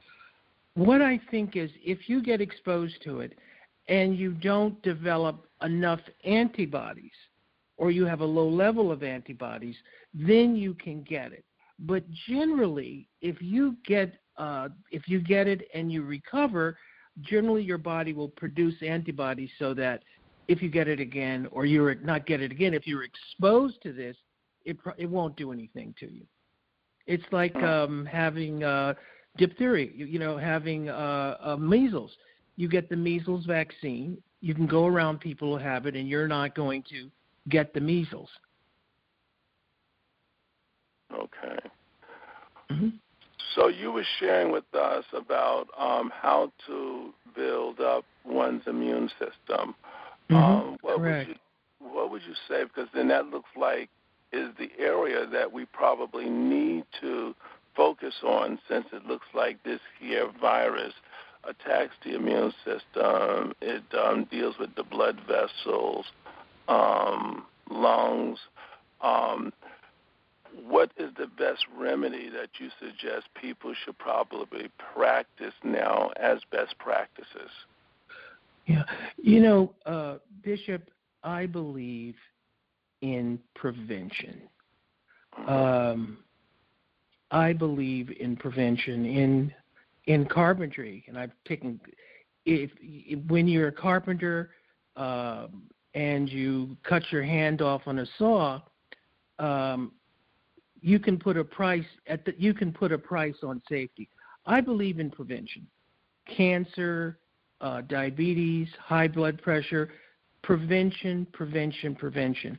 What 0.75 1.01
I 1.01 1.19
think 1.31 1.55
is, 1.55 1.69
if 1.83 2.07
you 2.07 2.21
get 2.21 2.41
exposed 2.41 3.01
to 3.03 3.21
it, 3.21 3.33
and 3.88 4.17
you 4.17 4.33
don't 4.33 4.81
develop 4.83 5.47
enough 5.61 5.99
antibodies, 6.23 7.11
or 7.77 7.91
you 7.91 8.05
have 8.05 8.21
a 8.21 8.25
low 8.25 8.47
level 8.47 8.91
of 8.91 9.03
antibodies, 9.03 9.75
then 10.13 10.55
you 10.55 10.73
can 10.75 11.01
get 11.03 11.31
it. 11.31 11.43
But 11.79 12.03
generally, 12.27 13.07
if 13.21 13.41
you 13.41 13.77
get 13.85 14.13
uh, 14.38 14.69
if 14.91 15.07
you 15.07 15.19
get 15.19 15.47
it 15.47 15.67
and 15.73 15.91
you 15.91 16.03
recover, 16.03 16.77
generally 17.21 17.63
your 17.63 17.77
body 17.77 18.13
will 18.13 18.29
produce 18.29 18.75
antibodies 18.81 19.49
so 19.59 19.73
that 19.73 20.03
if 20.47 20.61
you 20.61 20.69
get 20.69 20.88
it 20.88 20.99
again, 20.99 21.47
or 21.51 21.65
you're 21.65 21.95
not 21.95 22.25
get 22.25 22.41
it 22.41 22.51
again, 22.51 22.73
if 22.73 22.88
you're 22.88 23.03
exposed 23.03 23.81
to 23.83 23.93
this, 23.93 24.15
it 24.69 24.77
it 24.97 25.09
won't 25.09 25.35
do 25.35 25.51
anything 25.51 25.93
to 25.99 26.11
you. 26.11 26.25
It's 27.07 27.23
like 27.31 27.55
um, 27.55 28.05
having 28.05 28.63
uh, 28.63 28.93
diphtheria, 29.38 29.89
you, 29.93 30.05
you 30.05 30.19
know, 30.19 30.38
having 30.38 30.89
uh, 30.89 31.38
uh, 31.41 31.57
measles. 31.57 32.11
You 32.55 32.69
get 32.69 32.89
the 32.89 32.95
measles 32.95 33.45
vaccine. 33.45 34.21
You 34.41 34.53
can 34.53 34.67
go 34.67 34.85
around 34.85 35.19
people 35.19 35.57
who 35.57 35.63
have 35.63 35.85
it, 35.88 35.95
and 35.95 36.07
you're 36.07 36.27
not 36.27 36.55
going 36.55 36.83
to 36.91 37.09
get 37.49 37.73
the 37.73 37.79
measles. 37.79 38.29
Okay. 41.11 41.59
Mm-hmm. 42.71 42.89
So 43.55 43.69
you 43.69 43.91
were 43.91 44.05
sharing 44.19 44.51
with 44.51 44.65
us 44.75 45.03
about 45.13 45.67
um, 45.77 46.11
how 46.13 46.51
to 46.67 47.11
build 47.35 47.79
up 47.79 48.05
one's 48.23 48.61
immune 48.67 49.09
system. 49.17 49.73
Mm-hmm. 50.29 50.35
Um, 50.35 50.77
what 50.81 50.97
Correct. 50.97 51.27
would 51.27 51.35
you 51.35 51.39
what 51.93 52.11
would 52.11 52.21
you 52.27 52.33
say? 52.47 52.63
Because 52.65 52.89
then 52.93 53.07
that 53.07 53.27
looks 53.27 53.49
like 53.57 53.89
is 54.31 54.50
the 54.57 54.69
area 54.79 55.25
that 55.27 55.51
we 55.51 55.65
probably 55.65 56.29
need 56.29 56.86
to 57.01 57.33
focus 57.75 58.13
on, 58.24 58.59
since 58.69 58.86
it 58.91 59.05
looks 59.05 59.27
like 59.33 59.62
this 59.63 59.79
here 60.00 60.29
virus 60.39 60.93
attacks 61.45 61.93
the 62.03 62.15
immune 62.15 62.53
system. 62.65 63.53
It 63.62 63.83
um, 63.98 64.27
deals 64.29 64.55
with 64.59 64.75
the 64.75 64.83
blood 64.83 65.19
vessels, 65.27 66.05
um, 66.67 67.45
lungs. 67.69 68.39
Um, 69.01 69.53
what 70.67 70.91
is 70.98 71.12
the 71.17 71.27
best 71.27 71.65
remedy 71.77 72.29
that 72.29 72.50
you 72.59 72.69
suggest 72.79 73.27
people 73.39 73.74
should 73.86 73.98
probably 73.98 74.69
practice 74.93 75.53
now 75.63 76.12
as 76.17 76.39
best 76.51 76.77
practices? 76.79 77.51
Yeah, 78.65 78.83
you 79.17 79.39
know, 79.39 79.74
uh, 79.86 80.17
Bishop, 80.43 80.89
I 81.24 81.45
believe 81.45 82.15
in 83.01 83.39
prevention. 83.55 84.41
Um, 85.47 86.19
I 87.31 87.53
believe 87.53 88.11
in 88.19 88.35
prevention 88.35 89.05
in 89.05 89.53
in 90.05 90.25
carpentry, 90.25 91.05
and 91.07 91.17
I've 91.17 91.31
taken 91.47 91.79
if, 92.45 92.71
if 92.81 93.19
when 93.27 93.47
you're 93.47 93.67
a 93.67 93.71
carpenter 93.71 94.51
um, 94.95 95.63
and 95.93 96.27
you 96.29 96.75
cut 96.83 97.03
your 97.11 97.23
hand 97.23 97.61
off 97.61 97.83
on 97.85 97.99
a 97.99 98.05
saw, 98.17 98.61
um, 99.37 99.91
you 100.81 100.99
can 100.99 101.17
put 101.17 101.37
a 101.37 101.43
price 101.43 101.85
at 102.07 102.25
the, 102.25 102.33
you 102.37 102.53
can 102.53 102.71
put 102.71 102.91
a 102.91 102.97
price 102.97 103.35
on 103.43 103.61
safety. 103.69 104.09
I 104.45 104.61
believe 104.61 104.99
in 104.99 105.11
prevention, 105.11 105.67
cancer, 106.25 107.19
uh, 107.61 107.81
diabetes, 107.81 108.67
high 108.79 109.07
blood 109.07 109.41
pressure, 109.41 109.89
prevention, 110.41 111.27
prevention, 111.33 111.95
prevention. 111.95 112.57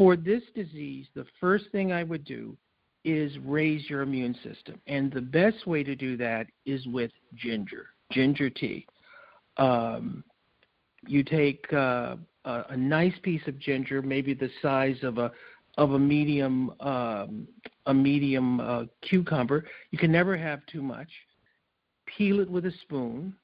For 0.00 0.16
this 0.16 0.40
disease, 0.54 1.04
the 1.14 1.26
first 1.42 1.66
thing 1.72 1.92
I 1.92 2.04
would 2.04 2.24
do 2.24 2.56
is 3.04 3.36
raise 3.44 3.90
your 3.90 4.00
immune 4.00 4.34
system. 4.42 4.80
And 4.86 5.12
the 5.12 5.20
best 5.20 5.66
way 5.66 5.84
to 5.84 5.94
do 5.94 6.16
that 6.16 6.46
is 6.64 6.86
with 6.86 7.10
ginger, 7.34 7.88
ginger 8.10 8.48
tea. 8.48 8.86
Um, 9.58 10.24
you 11.06 11.22
take 11.22 11.70
uh, 11.74 12.16
a, 12.46 12.62
a 12.70 12.76
nice 12.78 13.12
piece 13.22 13.46
of 13.46 13.58
ginger, 13.58 14.00
maybe 14.00 14.32
the 14.32 14.48
size 14.62 14.96
of 15.02 15.18
a 15.18 15.32
of 15.76 15.92
a 15.92 15.98
medium 15.98 16.72
um, 16.80 17.46
a 17.84 17.92
medium 17.92 18.58
uh, 18.58 18.84
cucumber. 19.02 19.66
You 19.90 19.98
can 19.98 20.10
never 20.10 20.34
have 20.34 20.64
too 20.64 20.80
much. 20.80 21.10
Peel 22.06 22.40
it 22.40 22.48
with 22.48 22.64
a 22.64 22.72
spoon, 22.84 23.34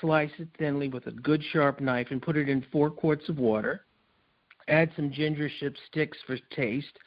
slice 0.00 0.32
it 0.40 0.48
thinly 0.58 0.88
with 0.88 1.06
a 1.06 1.12
good 1.12 1.40
sharp 1.52 1.80
knife, 1.80 2.08
and 2.10 2.20
put 2.20 2.36
it 2.36 2.48
in 2.48 2.66
four 2.72 2.90
quarts 2.90 3.28
of 3.28 3.38
water. 3.38 3.86
Add 4.68 4.90
some 4.96 5.10
ginger 5.10 5.48
ship 5.58 5.76
sticks 5.88 6.18
for 6.26 6.36
taste. 6.54 6.98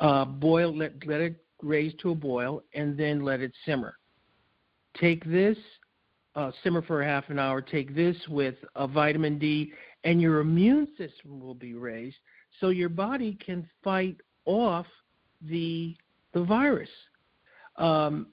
Uh, 0.00 0.24
boil, 0.24 0.76
let, 0.76 0.92
let 1.06 1.20
it 1.20 1.36
raise 1.62 1.94
to 2.02 2.10
a 2.10 2.14
boil, 2.14 2.62
and 2.74 2.96
then 2.98 3.24
let 3.24 3.40
it 3.40 3.52
simmer. 3.64 3.94
Take 5.00 5.24
this, 5.24 5.56
uh, 6.34 6.50
simmer 6.62 6.82
for 6.82 7.02
a 7.02 7.06
half 7.06 7.28
an 7.28 7.38
hour. 7.38 7.60
Take 7.60 7.94
this 7.94 8.16
with 8.28 8.56
a 8.74 8.86
vitamin 8.86 9.38
D, 9.38 9.72
and 10.04 10.20
your 10.20 10.40
immune 10.40 10.88
system 10.98 11.40
will 11.40 11.54
be 11.54 11.74
raised, 11.74 12.16
so 12.60 12.68
your 12.68 12.88
body 12.88 13.38
can 13.44 13.68
fight 13.82 14.16
off 14.44 14.86
the 15.42 15.96
the 16.32 16.44
virus. 16.44 16.88
Um, 17.76 18.28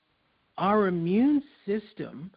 our 0.58 0.88
immune 0.88 1.44
system, 1.66 2.32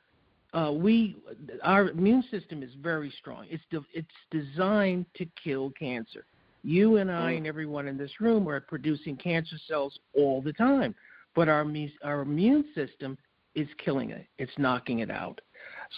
uh, 0.52 0.70
we 0.72 1.16
our 1.62 1.90
immune 1.90 2.24
system 2.30 2.62
is 2.62 2.70
very 2.80 3.12
strong. 3.18 3.46
It's 3.48 3.64
de- 3.70 3.84
it's 3.94 4.08
designed 4.30 5.06
to 5.16 5.26
kill 5.42 5.70
cancer. 5.78 6.24
You 6.62 6.98
and 6.98 7.10
I 7.10 7.32
and 7.32 7.46
everyone 7.46 7.88
in 7.88 7.96
this 7.96 8.20
room 8.20 8.48
are 8.48 8.60
producing 8.60 9.16
cancer 9.16 9.56
cells 9.66 9.98
all 10.14 10.40
the 10.40 10.52
time, 10.52 10.94
but 11.34 11.48
our 11.48 11.66
our 12.04 12.20
immune 12.20 12.64
system 12.74 13.16
is 13.54 13.66
killing 13.84 14.10
it. 14.10 14.26
It's 14.38 14.52
knocking 14.58 15.00
it 15.00 15.10
out. 15.10 15.40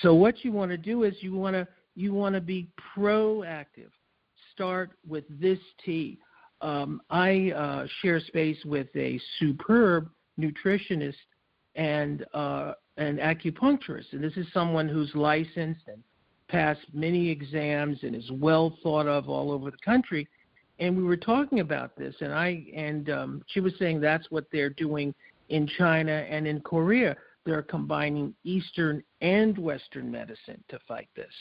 So 0.03 0.15
what 0.15 0.45
you 0.45 0.53
want 0.53 0.71
to 0.71 0.77
do 0.77 1.03
is 1.03 1.15
you 1.21 1.35
want 1.35 1.55
to 1.55 1.67
you 1.95 2.13
want 2.13 2.35
to 2.35 2.41
be 2.41 2.69
proactive. 2.97 3.91
Start 4.53 4.91
with 5.07 5.25
this 5.29 5.59
tea. 5.85 6.19
Um, 6.61 7.03
I 7.11 7.51
uh, 7.51 7.87
share 8.01 8.21
space 8.21 8.59
with 8.65 8.87
a 8.95 9.21
superb 9.39 10.09
nutritionist 10.41 11.15
and 11.77 12.25
uh, 12.35 12.73
an 12.97 13.19
acupuncturist, 13.19 14.13
and 14.13 14.23
this 14.23 14.37
is 14.37 14.47
someone 14.53 14.89
who's 14.89 15.11
licensed 15.15 15.83
and 15.87 16.03
passed 16.49 16.87
many 16.93 17.29
exams 17.29 17.99
and 18.03 18.15
is 18.15 18.31
well 18.33 18.77
thought 18.83 19.07
of 19.07 19.29
all 19.29 19.51
over 19.51 19.71
the 19.71 19.77
country 19.85 20.29
and 20.79 20.97
we 20.97 21.03
were 21.05 21.17
talking 21.17 21.61
about 21.61 21.97
this, 21.97 22.15
and 22.21 22.33
I 22.33 22.65
and 22.75 23.09
um, 23.11 23.43
she 23.47 23.61
was 23.61 23.73
saying 23.79 24.01
that's 24.01 24.31
what 24.31 24.47
they're 24.51 24.71
doing 24.71 25.15
in 25.49 25.69
China 25.79 26.27
and 26.29 26.47
in 26.47 26.61
Korea. 26.61 27.17
They're 27.45 27.63
combining 27.63 28.35
Eastern 28.45 29.03
and 29.21 29.57
Western 29.57 30.11
medicine 30.11 30.63
to 30.71 30.79
fight 30.89 31.09
this. 31.15 31.33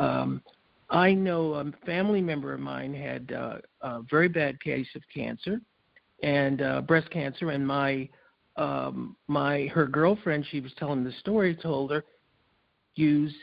Um, 0.00 0.42
I 0.90 1.12
know 1.12 1.54
a 1.54 1.70
family 1.84 2.20
member 2.20 2.54
of 2.54 2.60
mine 2.60 2.94
had 2.94 3.32
uh, 3.32 3.58
a 3.82 4.02
very 4.10 4.28
bad 4.28 4.60
case 4.60 4.88
of 4.94 5.02
cancer 5.14 5.60
and 6.22 6.62
uh, 6.62 6.80
breast 6.80 7.10
cancer, 7.10 7.50
and 7.50 7.66
my 7.66 8.08
um, 8.56 9.16
my 9.28 9.66
her 9.66 9.86
girlfriend, 9.86 10.46
she 10.50 10.60
was 10.60 10.72
telling 10.78 11.04
the 11.04 11.12
story, 11.20 11.54
told 11.54 11.90
her 11.90 12.04
use 12.94 13.34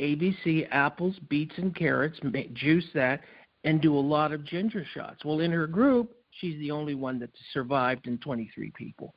ABC 0.00 0.66
apples, 0.70 1.16
beets, 1.28 1.54
and 1.56 1.74
carrots, 1.74 2.18
juice 2.52 2.86
that, 2.94 3.20
and 3.64 3.80
do 3.80 3.96
a 3.96 3.98
lot 3.98 4.32
of 4.32 4.44
ginger 4.44 4.84
shots. 4.94 5.24
Well, 5.24 5.40
in 5.40 5.52
her 5.52 5.66
group, 5.66 6.14
she's 6.40 6.58
the 6.58 6.70
only 6.70 6.94
one 6.94 7.18
that 7.20 7.30
survived 7.52 8.06
in 8.06 8.18
23 8.18 8.72
people. 8.72 9.14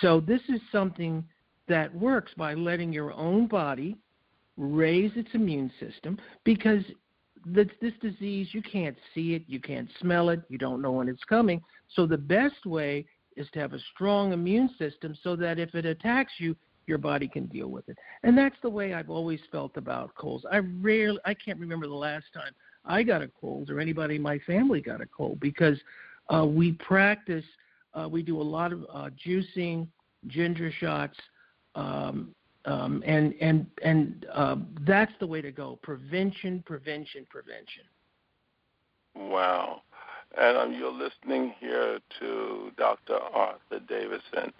So 0.00 0.20
this 0.20 0.40
is 0.48 0.60
something 0.70 1.24
that 1.68 1.94
works 1.94 2.32
by 2.36 2.54
letting 2.54 2.92
your 2.92 3.12
own 3.12 3.46
body 3.46 3.96
raise 4.56 5.12
its 5.16 5.30
immune 5.34 5.72
system 5.80 6.18
because 6.44 6.82
this, 7.44 7.68
this 7.80 7.94
disease, 8.02 8.48
you 8.52 8.62
can't 8.62 8.96
see 9.14 9.34
it, 9.34 9.42
you 9.46 9.60
can't 9.60 9.88
smell 10.00 10.28
it, 10.28 10.40
you 10.48 10.58
don't 10.58 10.82
know 10.82 10.92
when 10.92 11.08
it's 11.08 11.24
coming. 11.24 11.62
So 11.94 12.06
the 12.06 12.18
best 12.18 12.66
way 12.66 13.06
is 13.36 13.46
to 13.52 13.58
have 13.60 13.72
a 13.72 13.78
strong 13.94 14.32
immune 14.32 14.70
system 14.78 15.16
so 15.22 15.36
that 15.36 15.58
if 15.58 15.74
it 15.74 15.86
attacks 15.86 16.32
you, 16.38 16.56
your 16.86 16.98
body 16.98 17.28
can 17.28 17.46
deal 17.46 17.68
with 17.68 17.88
it. 17.88 17.96
And 18.22 18.36
that's 18.36 18.56
the 18.62 18.70
way 18.70 18.94
I've 18.94 19.10
always 19.10 19.40
felt 19.52 19.76
about 19.76 20.14
colds. 20.14 20.44
I 20.50 20.58
rarely, 20.58 21.18
I 21.24 21.34
can't 21.34 21.58
remember 21.58 21.86
the 21.86 21.94
last 21.94 22.26
time 22.34 22.52
I 22.84 23.02
got 23.02 23.22
a 23.22 23.30
cold 23.40 23.70
or 23.70 23.80
anybody 23.80 24.16
in 24.16 24.22
my 24.22 24.38
family 24.40 24.80
got 24.80 25.00
a 25.00 25.06
cold 25.06 25.40
because 25.40 25.78
uh, 26.32 26.44
we 26.44 26.72
practice. 26.72 27.44
Uh, 27.94 28.08
we 28.08 28.22
do 28.22 28.40
a 28.40 28.42
lot 28.42 28.72
of 28.72 28.84
uh, 28.92 29.10
juicing, 29.24 29.86
ginger 30.28 30.72
shots, 30.78 31.18
um, 31.74 32.34
um, 32.64 33.02
and 33.06 33.34
and 33.40 33.66
and 33.82 34.26
uh, 34.32 34.56
that's 34.86 35.12
the 35.18 35.26
way 35.26 35.40
to 35.40 35.50
go. 35.50 35.78
Prevention, 35.82 36.62
prevention, 36.66 37.26
prevention. 37.28 37.84
Wow. 39.16 39.82
And 40.38 40.56
um, 40.56 40.72
you're 40.72 40.92
listening 40.92 41.54
here 41.58 41.98
to 42.20 42.70
Dr. 42.76 43.18
Arthur 43.18 43.80
Davison, 43.88 44.52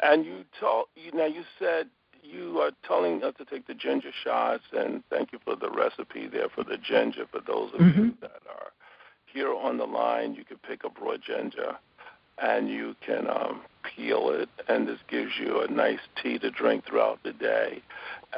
and 0.00 0.24
you 0.24 0.44
told 0.60 0.86
you 0.94 1.10
now 1.12 1.26
you 1.26 1.42
said 1.58 1.88
you 2.22 2.60
are 2.60 2.70
telling 2.86 3.22
us 3.24 3.34
to 3.38 3.44
take 3.44 3.66
the 3.66 3.74
ginger 3.74 4.10
shots, 4.24 4.64
and 4.72 5.02
thank 5.10 5.32
you 5.32 5.38
for 5.44 5.56
the 5.56 5.70
recipe 5.70 6.28
there 6.28 6.48
for 6.48 6.64
the 6.64 6.76
ginger. 6.76 7.26
For 7.30 7.40
those 7.40 7.72
of 7.74 7.80
mm-hmm. 7.80 8.04
you 8.04 8.14
that 8.20 8.42
are 8.48 8.72
here 9.32 9.52
on 9.52 9.78
the 9.78 9.84
line, 9.84 10.34
you 10.34 10.44
can 10.44 10.58
pick 10.58 10.84
up 10.84 11.00
raw 11.00 11.16
ginger. 11.16 11.76
and 12.38 12.68
you 12.68 12.94
can 13.04 13.26
um, 13.28 13.62
peel 13.82 14.30
it, 14.30 14.48
and 14.68 14.86
this 14.86 14.98
gives 15.08 15.32
you 15.40 15.60
a 15.62 15.70
nice 15.70 16.00
tea 16.22 16.38
to 16.38 16.50
drink 16.50 16.84
throughout 16.86 17.18
the 17.22 17.32
day. 17.32 17.82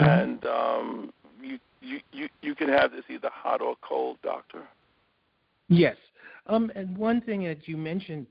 Mm-hmm. 0.01 0.05
And 0.05 0.47
um, 0.47 1.13
you, 1.43 1.59
you 1.81 2.01
you 2.13 2.29
you 2.43 2.55
can 2.55 2.69
have 2.69 2.93
this 2.93 3.05
either 3.09 3.31
hot 3.33 3.61
or 3.61 3.77
cold, 3.83 4.19
doctor. 4.23 4.63
Yes. 5.69 5.97
Um, 6.49 6.73
and 6.75 6.97
one 6.97 7.21
thing 7.21 7.45
that 7.45 7.69
you 7.69 7.77
mentioned 7.77 8.27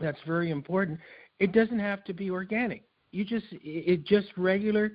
that's 0.00 0.18
very 0.26 0.50
important. 0.50 0.98
It 1.38 1.52
doesn't 1.52 1.78
have 1.78 2.04
to 2.04 2.12
be 2.12 2.30
organic. 2.30 2.82
You 3.12 3.24
just 3.24 3.46
it 3.50 4.04
just 4.04 4.28
regular 4.36 4.92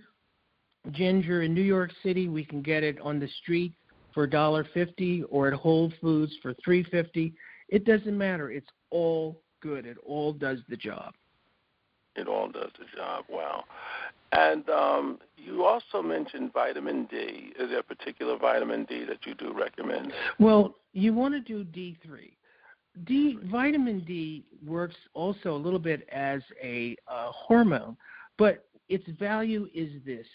ginger 0.92 1.44
in 1.44 1.54
New 1.54 1.62
York 1.62 1.92
City. 2.04 2.28
We 2.28 2.44
can 2.44 2.62
get 2.62 2.84
it 2.84 3.00
on 3.01 3.20
the 3.20 3.30
street 3.42 3.74
for 4.13 4.24
a 4.24 4.30
dollar 4.30 4.68
fifty 4.74 5.24
or 5.24 5.48
at 5.48 5.54
Whole 5.54 5.92
Foods 6.01 6.34
for 6.42 6.54
three 6.63 6.84
fifty. 6.84 7.34
It 7.70 7.86
doesn't 7.86 8.18
matter. 8.18 8.51
It's 8.51 8.70
all 8.89 9.42
good. 9.62 9.86
It 9.86 9.98
all 10.06 10.34
does 10.34 10.60
the 10.68 10.78
job. 10.78 11.13
It 12.16 12.28
all 12.28 12.50
does 12.50 12.72
the 12.78 12.86
job. 12.98 13.25
Wow. 13.30 13.63
And 14.32 14.70
um, 14.70 15.20
you 15.38 15.63
also 15.63 16.01
mentioned 16.01 16.51
vitamin 16.54 17.06
D. 17.10 17.54
Is 17.58 17.70
there 17.70 17.80
a 17.80 17.84
particular 17.84 18.38
vitamin 18.38 18.86
D 18.86 19.06
that 19.06 19.25
you 19.25 19.34
do 19.36 19.54
recommend? 19.54 20.12
Well, 20.39 20.75
you 20.94 21.13
want 21.13 21.34
to 21.34 21.39
do 21.39 21.63
D3. 21.63 22.32
D 23.05 23.38
vitamin 23.46 24.01
D 24.01 24.46
works 24.65 24.96
also 25.13 25.55
a 25.55 25.58
little 25.58 25.79
bit 25.79 26.08
as 26.12 26.41
a 26.62 26.96
uh, 27.08 27.31
hormone, 27.31 27.96
but 28.38 28.65
its 28.89 29.08
value 29.19 29.67
is 29.74 29.91
this: 30.05 30.25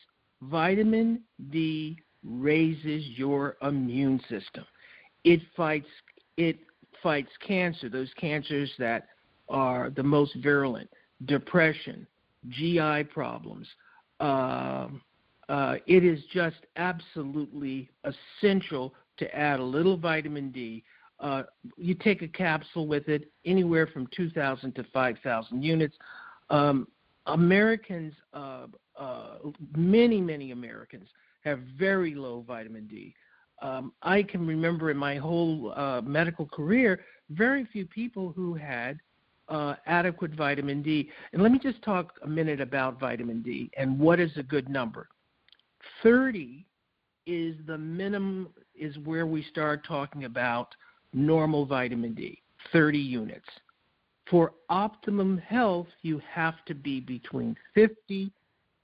vitamin 0.42 1.20
D 1.50 1.98
raises 2.22 3.04
your 3.16 3.56
immune 3.62 4.20
system. 4.28 4.64
It 5.24 5.40
fights 5.56 5.88
it 6.36 6.58
fights 7.02 7.30
cancer, 7.46 7.88
those 7.88 8.10
cancers 8.18 8.72
that 8.78 9.08
are 9.48 9.90
the 9.90 10.02
most 10.02 10.34
virulent, 10.42 10.88
depression, 11.26 12.06
GI 12.48 13.04
problems. 13.12 13.66
Uh, 14.20 14.88
uh, 15.48 15.76
it 15.86 16.04
is 16.04 16.20
just 16.32 16.56
absolutely 16.76 17.90
essential 18.04 18.94
to 19.18 19.36
add 19.36 19.60
a 19.60 19.64
little 19.64 19.96
vitamin 19.96 20.50
D 20.50 20.82
uh, 21.24 21.42
you 21.78 21.94
take 21.94 22.20
a 22.20 22.28
capsule 22.28 22.86
with 22.86 23.08
it, 23.08 23.32
anywhere 23.46 23.86
from 23.86 24.06
2,000 24.14 24.74
to 24.74 24.84
5,000 24.92 25.62
units. 25.62 25.96
Um, 26.50 26.86
Americans, 27.26 28.12
uh, 28.34 28.66
uh, 29.00 29.38
many, 29.74 30.20
many 30.20 30.50
Americans 30.50 31.08
have 31.42 31.60
very 31.78 32.14
low 32.14 32.44
vitamin 32.46 32.86
D. 32.86 33.14
Um, 33.62 33.92
I 34.02 34.22
can 34.22 34.46
remember 34.46 34.90
in 34.90 34.98
my 34.98 35.16
whole 35.16 35.72
uh, 35.74 36.02
medical 36.02 36.46
career, 36.46 37.00
very 37.30 37.64
few 37.72 37.86
people 37.86 38.30
who 38.36 38.52
had 38.52 39.00
uh, 39.48 39.76
adequate 39.86 40.34
vitamin 40.34 40.82
D. 40.82 41.08
And 41.32 41.42
let 41.42 41.52
me 41.52 41.58
just 41.58 41.80
talk 41.82 42.18
a 42.22 42.28
minute 42.28 42.60
about 42.60 43.00
vitamin 43.00 43.40
D 43.40 43.70
and 43.78 43.98
what 43.98 44.20
is 44.20 44.30
a 44.36 44.42
good 44.42 44.68
number. 44.68 45.08
30 46.02 46.66
is 47.26 47.56
the 47.66 47.78
minimum, 47.78 48.50
is 48.74 48.98
where 48.98 49.26
we 49.26 49.42
start 49.44 49.86
talking 49.86 50.24
about 50.24 50.74
normal 51.14 51.64
vitamin 51.64 52.14
D, 52.14 52.42
30 52.72 52.98
units. 52.98 53.48
For 54.30 54.52
optimum 54.68 55.38
health, 55.38 55.86
you 56.02 56.20
have 56.30 56.64
to 56.66 56.74
be 56.74 57.00
between 57.00 57.56
50 57.74 58.32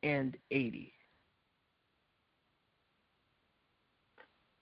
and 0.02 0.36
80. 0.50 0.92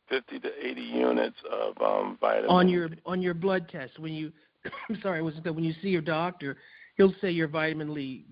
50 0.09 0.41
to 0.41 0.49
80 0.67 0.81
units 0.81 1.37
of 1.53 1.77
um, 1.83 2.17
vitamin 2.19 2.49
on 2.49 2.67
your 2.67 2.89
on 3.05 3.21
your 3.21 3.35
blood 3.35 3.69
test 3.69 3.99
when 3.99 4.15
you 4.15 4.33
I'm 4.89 4.99
sorry, 5.03 5.23
wasn't 5.23 5.45
that 5.45 5.53
when 5.53 5.65
you 5.65 5.75
see 5.83 5.89
your 5.89 6.01
doctor, 6.01 6.57
he'll 6.97 7.15
say 7.21 7.31
your 7.31 7.49
vitamin 7.49 7.95
D 7.95 8.25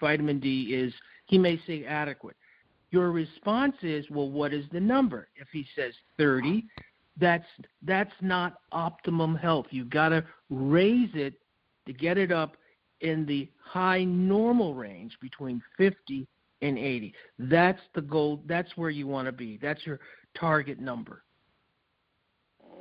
vitamin 0.00 0.40
D 0.40 0.74
is 0.74 0.92
he 1.26 1.38
may 1.38 1.60
say 1.66 1.84
adequate. 1.84 2.36
Your 2.90 3.10
response 3.10 3.76
is, 3.82 4.04
well, 4.10 4.30
what 4.30 4.52
is 4.52 4.66
the 4.70 4.80
number? 4.80 5.28
If 5.36 5.48
he 5.50 5.64
says 5.74 5.94
30, 6.18 6.64
that's 7.18 7.46
that's 7.82 8.12
not 8.20 8.54
optimum 8.72 9.34
health. 9.34 9.66
You've 9.70 9.90
got 9.90 10.10
to 10.10 10.24
raise 10.50 11.10
it 11.14 11.34
to 11.86 11.92
get 11.92 12.18
it 12.18 12.32
up 12.32 12.56
in 13.00 13.26
the 13.26 13.50
high 13.62 14.04
normal 14.04 14.74
range 14.74 15.16
between 15.20 15.60
50 15.76 16.26
and 16.62 16.78
80. 16.78 17.12
That's 17.38 17.80
the 17.94 18.00
goal. 18.00 18.40
That's 18.46 18.76
where 18.76 18.90
you 18.90 19.06
want 19.06 19.26
to 19.26 19.32
be. 19.32 19.58
That's 19.60 19.84
your 19.84 20.00
target 20.38 20.78
number. 20.80 21.22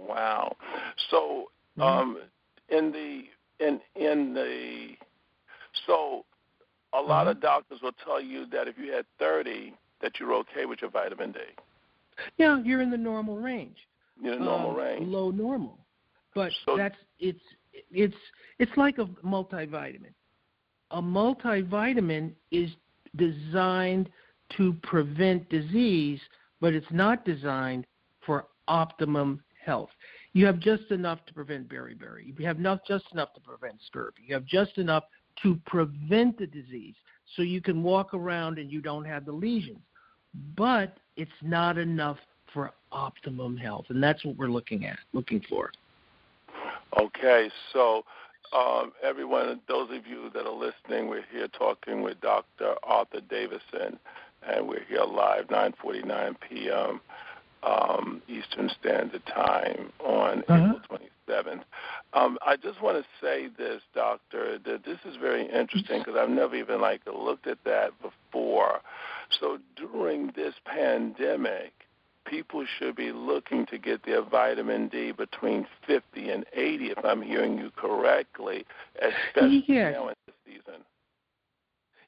Wow. 0.08 0.56
So 1.10 1.46
mm-hmm. 1.78 1.82
um, 1.82 2.18
in 2.70 2.92
the 2.92 3.24
in 3.66 3.80
in 3.96 4.34
the 4.34 4.90
so 5.88 6.26
a 6.94 7.02
lot 7.02 7.22
mm-hmm. 7.22 7.32
of 7.32 7.42
doctors 7.42 7.80
will 7.82 7.96
tell 8.06 8.22
you 8.22 8.46
that 8.48 8.68
if 8.68 8.78
you 8.78 8.92
had 8.92 9.06
30 9.20 9.74
that 10.02 10.14
you're 10.20 10.34
okay 10.34 10.66
with 10.66 10.82
your 10.82 10.92
vitamin 10.92 11.32
D. 11.32 11.40
Yeah, 12.38 12.62
you're 12.64 12.82
in 12.82 12.92
the 12.92 12.98
normal 12.98 13.38
range 13.38 13.78
you 14.20 14.32
know, 14.32 14.38
normal 14.38 14.72
um, 14.72 14.78
range. 14.78 15.08
Low 15.08 15.32
normal. 15.32 15.78
But 16.34 16.52
so, 16.66 16.78
that's 16.78 16.96
it's 17.20 17.42
it's 17.92 18.16
it's 18.60 18.72
like 18.78 18.98
a 18.98 19.06
multivitamin. 19.26 20.14
A 20.92 21.02
multivitamin 21.02 22.34
is 22.52 22.70
designed 23.16 24.10
to 24.58 24.74
prevent 24.84 25.50
disease, 25.50 26.20
but 26.60 26.74
it's 26.74 26.92
not 26.92 27.26
designed 27.26 27.86
for 28.26 28.48
optimum 28.68 29.42
health. 29.64 29.90
You 30.34 30.46
have 30.46 30.60
just 30.60 30.92
enough 30.92 31.26
to 31.26 31.34
prevent 31.34 31.68
beriberi. 31.68 32.38
You 32.38 32.46
have 32.46 32.60
not 32.60 32.86
just 32.86 33.06
enough 33.12 33.34
to 33.34 33.42
prevent 33.42 33.76
scurvy. 33.86 34.24
You 34.26 34.34
have 34.34 34.46
just 34.46 34.78
enough 34.78 35.04
to 35.44 35.60
prevent 35.66 36.38
the 36.38 36.48
disease, 36.48 36.96
so 37.36 37.42
you 37.42 37.62
can 37.62 37.84
walk 37.84 38.14
around 38.14 38.58
and 38.58 38.72
you 38.72 38.82
don't 38.82 39.06
have 39.06 39.26
the 39.26 39.32
lesions. 39.32 39.80
But 40.56 40.98
it's 41.18 41.32
not 41.42 41.78
enough 41.78 42.18
for 42.54 42.72
optimum 42.92 43.58
health, 43.58 43.86
and 43.90 44.04
that's 44.04 44.24
what 44.26 44.38
we're 44.38 44.50
looking 44.50 44.86
at, 44.86 44.98
looking 45.14 45.42
for. 45.50 45.72
Okay, 47.00 47.50
so 47.72 48.04
um, 48.54 48.92
everyone, 49.02 49.62
those 49.68 49.90
of 49.92 50.06
you 50.06 50.30
that 50.34 50.46
are 50.46 50.54
listening, 50.54 51.08
we're 51.08 51.24
here 51.32 51.48
talking 51.48 52.02
with 52.02 52.20
Dr. 52.22 52.76
Arthur 52.84 53.22
Davison, 53.30 53.98
and 54.48 54.68
we're 54.68 54.84
here 54.90 55.04
live 55.04 55.48
9:49 55.48 56.36
p.m. 56.50 57.00
Um, 57.64 58.22
Eastern 58.28 58.70
Standard 58.80 59.22
Time 59.28 59.92
on 60.04 60.44
uh-huh. 60.50 60.74
April 60.84 61.00
27th. 61.30 61.62
Um, 62.14 62.38
I 62.46 62.56
just 62.58 62.82
want 62.82 62.98
to 62.98 63.06
say 63.26 63.50
this, 63.56 63.82
Doctor, 63.94 64.58
that 64.66 64.84
this 64.84 64.98
is 65.06 65.16
very 65.16 65.44
interesting 65.44 66.00
because 66.00 66.16
I've 66.20 66.30
never 66.30 66.56
even 66.56 66.82
like 66.82 67.02
looked 67.06 67.48
at 67.48 67.60
that 67.66 67.92
before. 68.02 68.82
So 69.40 69.60
during 69.76 70.32
this 70.36 70.56
pandemic, 70.66 71.72
people 72.26 72.66
should 72.78 72.96
be 72.96 73.12
looking 73.12 73.66
to 73.68 73.78
get 73.78 74.06
their 74.06 74.22
vitamin 74.24 74.88
D 74.88 75.12
between 75.12 75.66
50 75.88 76.30
and 76.30 76.46
80, 76.54 76.86
if 76.88 77.06
I'm 77.06 77.22
hearing 77.22 77.58
you 77.58 77.72
correctly, 77.76 78.66
especially 78.96 79.66
yes. 79.68 79.94
now 79.96 80.10
in 80.10 80.16
the 80.28 80.34
season. 80.46 80.82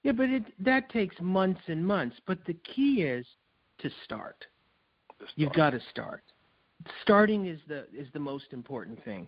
Yeah, 0.04 0.12
but 0.12 0.30
it, 0.30 0.44
that 0.60 0.90
takes 0.90 1.16
months 1.22 1.62
and 1.68 1.86
months. 1.86 2.18
But 2.28 2.46
the 2.46 2.56
key 2.76 3.04
is 3.04 3.26
to 3.80 3.90
start. 4.04 4.46
start. 5.16 5.32
You've 5.36 5.54
got 5.54 5.72
to 5.72 5.80
start. 5.90 6.24
Starting 7.02 7.46
is 7.46 7.60
the 7.68 7.86
is 7.98 8.08
the 8.14 8.20
most 8.20 8.48
important 8.52 9.04
thing. 9.06 9.28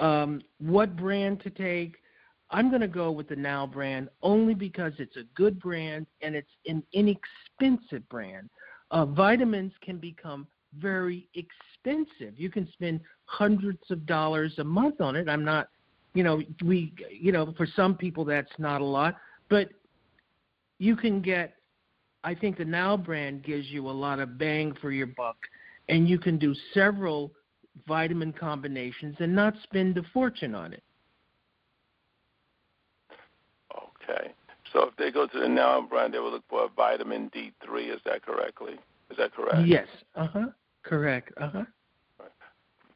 Um, 0.00 0.40
what 0.58 0.96
brand 0.96 1.40
to 1.42 1.50
take? 1.50 1.96
I'm 2.50 2.68
going 2.70 2.80
to 2.80 2.88
go 2.88 3.10
with 3.10 3.28
the 3.28 3.36
Now 3.36 3.66
brand 3.66 4.08
only 4.22 4.54
because 4.54 4.92
it's 4.98 5.16
a 5.16 5.24
good 5.34 5.58
brand 5.60 6.06
and 6.22 6.34
it's 6.34 6.50
an 6.66 6.82
inexpensive 6.92 8.08
brand 8.08 8.48
uh, 8.90 9.04
vitamins 9.06 9.72
can 9.82 9.98
become 9.98 10.46
very 10.78 11.28
expensive. 11.34 12.38
You 12.38 12.50
can 12.50 12.68
spend 12.72 13.00
hundreds 13.26 13.90
of 13.90 14.06
dollars 14.06 14.54
a 14.58 14.64
month 14.64 15.00
on 15.00 15.16
it. 15.16 15.28
I'm 15.28 15.44
not, 15.44 15.68
you 16.14 16.22
know, 16.22 16.42
we, 16.64 16.92
you 17.10 17.32
know, 17.32 17.54
for 17.56 17.66
some 17.76 17.96
people 17.96 18.24
that's 18.24 18.52
not 18.58 18.80
a 18.80 18.84
lot, 18.84 19.16
but 19.48 19.68
you 20.78 20.96
can 20.96 21.20
get. 21.20 21.54
I 22.22 22.34
think 22.34 22.56
the 22.56 22.64
Now 22.64 22.96
brand 22.96 23.44
gives 23.44 23.66
you 23.66 23.88
a 23.88 23.92
lot 23.92 24.18
of 24.18 24.38
bang 24.38 24.74
for 24.80 24.90
your 24.90 25.08
buck, 25.08 25.36
and 25.88 26.08
you 26.08 26.18
can 26.18 26.38
do 26.38 26.54
several 26.72 27.32
vitamin 27.86 28.32
combinations 28.32 29.16
and 29.18 29.34
not 29.34 29.54
spend 29.62 29.98
a 29.98 30.02
fortune 30.12 30.54
on 30.54 30.72
it. 30.72 30.82
Okay. 33.76 34.32
So 34.74 34.88
if 34.88 34.96
they 34.96 35.10
go 35.10 35.26
to 35.26 35.38
the 35.40 35.48
Now 35.48 35.80
brand, 35.80 36.12
they 36.12 36.18
will 36.18 36.32
look 36.32 36.42
for 36.50 36.64
a 36.64 36.68
vitamin 36.68 37.30
D3. 37.34 37.94
Is 37.94 38.00
that 38.04 38.22
correctly? 38.22 38.74
Is 39.10 39.16
that 39.16 39.32
correct? 39.32 39.66
Yes. 39.66 39.86
Uh 40.16 40.26
huh. 40.26 40.46
Correct. 40.82 41.32
Uh 41.40 41.48
huh. 41.48 41.64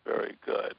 Very 0.04 0.34
good. 0.44 0.74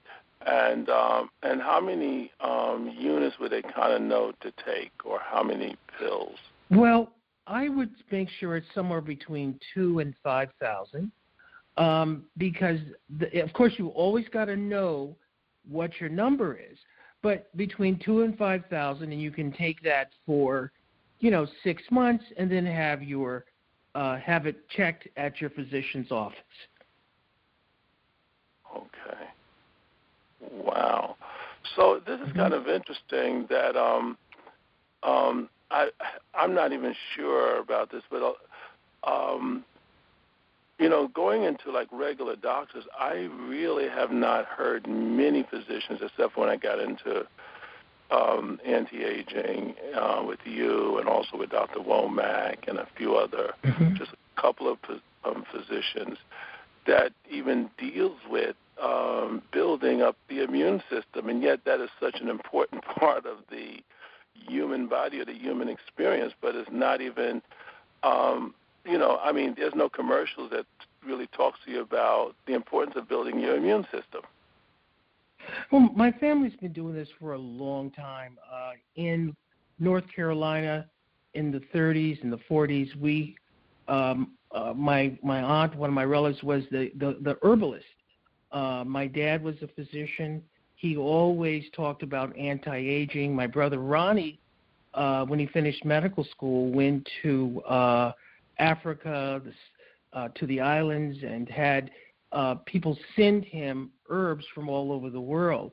And 0.46 0.90
um, 0.90 1.30
and 1.42 1.62
how 1.62 1.80
many 1.80 2.32
um, 2.42 2.94
units 2.98 3.38
would 3.40 3.52
they 3.52 3.62
kind 3.62 3.94
of 3.94 4.02
know 4.02 4.34
to 4.42 4.52
take, 4.66 4.92
or 5.06 5.20
how 5.24 5.42
many 5.42 5.78
pills? 5.98 6.36
Well, 6.70 7.12
I 7.48 7.70
would 7.70 7.92
make 8.12 8.30
sure 8.40 8.58
it's 8.58 8.68
somewhere 8.76 9.02
between 9.02 9.60
two 9.74 10.00
and 10.00 10.14
five 10.22 10.50
thousand, 10.60 11.12
um, 11.78 12.26
because 12.38 12.80
the, 13.20 13.42
of 13.42 13.54
course 13.54 13.74
you 13.78 13.88
always 13.90 14.28
got 14.30 14.46
to 14.46 14.58
know 14.58 15.16
what 15.70 15.92
your 16.00 16.10
number 16.10 16.58
is. 16.58 16.78
but 17.22 17.56
between 17.58 18.00
two 18.00 18.22
and 18.22 18.38
five 18.38 18.64
thousand, 18.70 19.12
and 19.12 19.22
you 19.22 19.32
can 19.32 19.52
take 19.52 19.82
that 19.84 20.10
for, 20.26 20.72
you 21.20 21.32
know, 21.32 21.48
six 21.64 21.84
months, 21.92 22.24
and 22.38 22.52
then 22.52 22.66
have 22.66 23.04
your 23.04 23.46
uh, 23.96 24.18
have 24.18 24.46
it 24.46 24.70
checked 24.70 25.08
at 25.18 25.42
your 25.42 25.50
physician's 25.50 26.12
office. 26.12 26.38
Okay. 28.76 29.26
Wow. 30.52 31.16
So 31.76 32.02
this 32.06 32.20
is 32.20 32.28
mm-hmm. 32.28 32.40
kind 32.40 32.54
of 32.54 32.68
interesting 32.68 33.48
that 33.50 33.76
um, 33.76 34.18
um, 35.04 35.50
I 35.72 35.90
I'm 36.34 36.54
not 36.54 36.72
even 36.72 36.94
sure 37.16 37.60
about 37.60 37.92
this, 37.92 38.04
but 38.10 38.22
uh, 38.24 39.10
um, 39.10 39.64
you 40.80 40.88
know, 40.90 41.10
going 41.10 41.44
into 41.44 41.72
like 41.72 41.88
regular 41.92 42.36
doctors, 42.38 42.86
I 42.98 43.30
really 43.48 43.90
have 43.90 44.12
not 44.12 44.46
heard 44.46 44.88
many 44.88 45.46
physicians, 45.50 46.00
except 46.02 46.38
when 46.38 46.50
I 46.50 46.56
got 46.56 46.80
into 46.80 47.26
um, 48.12 48.60
anti-aging 48.66 49.76
uh, 49.96 50.24
with 50.26 50.40
you 50.46 50.98
and 50.98 51.08
also 51.08 51.38
with 51.38 51.52
Dr. 51.52 51.80
Womack 51.80 52.68
and 52.68 52.80
a 52.80 52.88
few 52.98 53.16
other, 53.16 53.54
mm-hmm. 53.64 53.96
just 53.96 54.12
a 54.12 54.42
couple 54.42 54.72
of 54.72 54.78
um, 55.26 55.46
physicians 55.52 56.18
that 56.88 57.12
even 57.30 57.70
deals 57.78 58.18
with 58.30 58.56
um, 58.82 59.42
building 59.52 60.02
up 60.02 60.16
the 60.30 60.44
immune 60.44 60.82
system, 60.90 61.30
and 61.30 61.44
yet 61.44 61.60
that 61.66 61.80
is 61.82 61.90
such 62.00 62.20
an 62.22 62.30
important 62.30 62.84
part 63.00 63.26
of 63.26 63.38
the 63.52 63.84
human 64.34 64.88
body 64.88 65.20
or 65.20 65.26
the 65.26 65.34
human 65.34 65.68
experience, 65.68 66.34
but 66.42 66.56
it's 66.56 66.70
not 66.72 67.02
even 67.02 67.42
um, 68.04 68.54
you 68.86 68.98
know, 68.98 69.20
I 69.22 69.32
mean, 69.32 69.56
there's 69.58 69.76
no 69.76 69.90
commercials 69.90 70.52
that 70.52 70.66
really 71.06 71.28
talks 71.28 71.60
to 71.66 71.72
you 71.72 71.82
about 71.82 72.36
the 72.48 72.54
importance 72.54 72.96
of 72.98 73.08
building 73.08 73.40
your 73.40 73.56
immune 73.56 73.84
system. 73.84 74.22
Well, 75.72 75.90
my 75.96 76.12
family's 76.14 76.56
been 76.56 76.74
doing 76.74 76.94
this 76.94 77.08
for 77.20 77.34
a 77.34 77.38
long 77.38 77.92
time. 77.92 78.38
Uh, 78.52 78.72
in 78.96 79.36
North 79.80 80.04
Carolina, 80.14 80.86
in 81.34 81.52
the 81.52 81.62
30s 81.74 82.22
and 82.24 82.32
the 82.32 82.40
40s, 82.50 82.96
we, 82.96 83.36
um, 83.88 84.32
uh, 84.52 84.74
my 84.76 85.18
my 85.24 85.42
aunt, 85.42 85.76
one 85.76 85.90
of 85.90 85.94
my 85.94 86.06
relatives, 86.06 86.44
was 86.44 86.64
the 86.72 86.92
the, 86.96 87.18
the 87.22 87.38
herbalist. 87.44 87.86
Uh, 88.52 88.84
my 88.86 89.06
dad 89.06 89.44
was 89.44 89.56
a 89.62 89.68
physician. 89.68 90.44
He 90.76 90.98
always 90.98 91.64
talked 91.76 92.04
about 92.04 92.36
anti-aging. 92.38 93.36
My 93.36 93.46
brother 93.46 93.80
Ronnie, 93.80 94.40
uh, 94.94 95.26
when 95.26 95.38
he 95.38 95.46
finished 95.48 95.86
medical 95.86 96.24
school, 96.24 96.72
went 96.72 97.08
to 97.22 97.62
uh, 97.68 98.12
Africa, 98.58 99.42
uh, 100.14 100.30
to 100.30 100.48
the 100.48 100.60
islands, 100.62 101.18
and 101.22 101.48
had 101.48 101.92
uh, 102.32 102.56
people 102.66 102.98
send 103.16 103.46
him 103.46 103.92
herbs 104.10 104.46
from 104.54 104.70
all 104.70 104.92
over 104.92 105.10
the 105.10 105.22
world. 105.22 105.72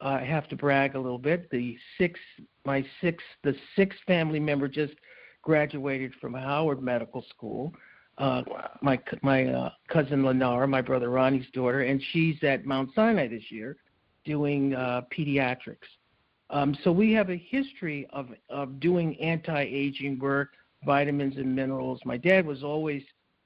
Uh, 0.00 0.18
I 0.20 0.24
have 0.24 0.48
to 0.48 0.56
brag 0.56 0.94
a 0.94 1.00
little 1.00 1.18
bit. 1.18 1.50
The 1.50 1.76
six, 1.98 2.18
my 2.64 2.84
six, 3.00 3.22
the 3.44 3.54
sixth 3.76 4.00
family 4.06 4.40
member 4.40 4.68
just 4.68 4.94
graduated 5.42 6.12
from 6.20 6.34
Howard 6.34 6.82
Medical 6.82 7.24
School. 7.28 7.72
Uh, 8.18 8.42
wow. 8.46 8.70
My 8.82 9.00
my 9.22 9.46
uh, 9.46 9.70
cousin 9.88 10.22
Lenara, 10.22 10.68
my 10.68 10.82
brother 10.82 11.10
Ronnie's 11.10 11.46
daughter, 11.52 11.82
and 11.82 12.02
she's 12.12 12.36
at 12.42 12.66
Mount 12.66 12.90
Sinai 12.94 13.28
this 13.28 13.50
year, 13.50 13.76
doing 14.24 14.74
uh, 14.74 15.02
pediatrics. 15.16 15.88
Um, 16.50 16.76
so 16.84 16.92
we 16.92 17.12
have 17.12 17.30
a 17.30 17.36
history 17.36 18.06
of 18.12 18.28
of 18.50 18.80
doing 18.80 19.18
anti-aging 19.20 20.18
work, 20.18 20.50
vitamins 20.84 21.36
and 21.36 21.54
minerals. 21.54 22.00
My 22.04 22.18
dad 22.18 22.44
was 22.44 22.62
always 22.62 23.02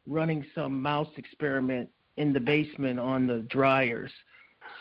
running 0.07 0.45
some 0.55 0.81
mouse 0.81 1.09
experiment 1.17 1.89
in 2.17 2.33
the 2.33 2.41
basement 2.41 2.99
on 2.99 3.27
the 3.27 3.41
dryers. 3.49 4.11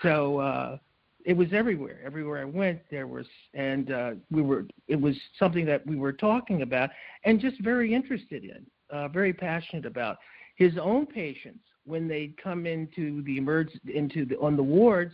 So 0.01 0.39
uh, 0.39 0.77
it 1.25 1.35
was 1.35 1.47
everywhere. 1.51 1.99
Everywhere 2.05 2.41
I 2.41 2.45
went, 2.45 2.79
there 2.89 3.07
was, 3.07 3.25
and 3.53 3.91
uh, 3.91 4.11
we 4.31 4.41
were. 4.41 4.65
It 4.87 4.99
was 4.99 5.15
something 5.37 5.65
that 5.65 5.85
we 5.85 5.95
were 5.95 6.13
talking 6.13 6.61
about 6.61 6.89
and 7.23 7.39
just 7.39 7.59
very 7.61 7.93
interested 7.93 8.43
in, 8.43 8.65
uh, 8.89 9.07
very 9.07 9.33
passionate 9.33 9.85
about. 9.85 10.17
His 10.55 10.73
own 10.81 11.05
patients, 11.05 11.63
when 11.85 12.07
they'd 12.07 12.35
come 12.41 12.65
into 12.65 13.21
the 13.23 13.37
emerge 13.37 13.69
into 13.93 14.25
the 14.25 14.37
on 14.37 14.55
the 14.55 14.63
wards, 14.63 15.13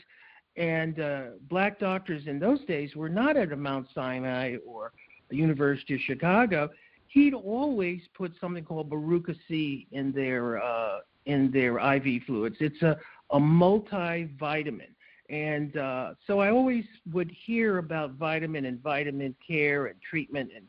and 0.58 1.00
uh, 1.00 1.22
black 1.50 1.80
doctors 1.80 2.24
in 2.28 2.40
those 2.40 2.64
days 2.66 2.96
were 2.96 3.10
not 3.10 3.38
at 3.38 3.52
a 3.52 3.56
Mount 3.56 3.88
Sinai 3.96 4.58
or 4.68 4.92
the 5.30 5.38
University 5.38 5.96
of 5.96 6.02
Chicago 6.02 6.70
he'd 7.12 7.34
always 7.34 8.02
put 8.16 8.34
something 8.40 8.64
called 8.64 8.90
Berocca 8.90 9.36
C 9.48 9.88
in 9.92 10.12
their 10.12 10.64
uh, 10.64 11.00
in 11.26 11.52
their 11.52 11.80
IV 11.96 12.24
fluids. 12.26 12.58
It's 12.60 12.82
a 12.82 12.98
a 13.32 13.40
multivitamin, 13.40 14.90
and 15.30 15.78
uh, 15.78 16.14
so 16.28 16.40
I 16.40 16.52
always 16.52 16.86
would 17.14 17.32
hear 17.46 17.78
about 17.78 18.12
vitamin 18.12 18.66
and 18.66 18.82
vitamin 18.82 19.36
care 19.46 19.88
and 19.88 19.96
treatment 20.02 20.52
and 20.56 20.66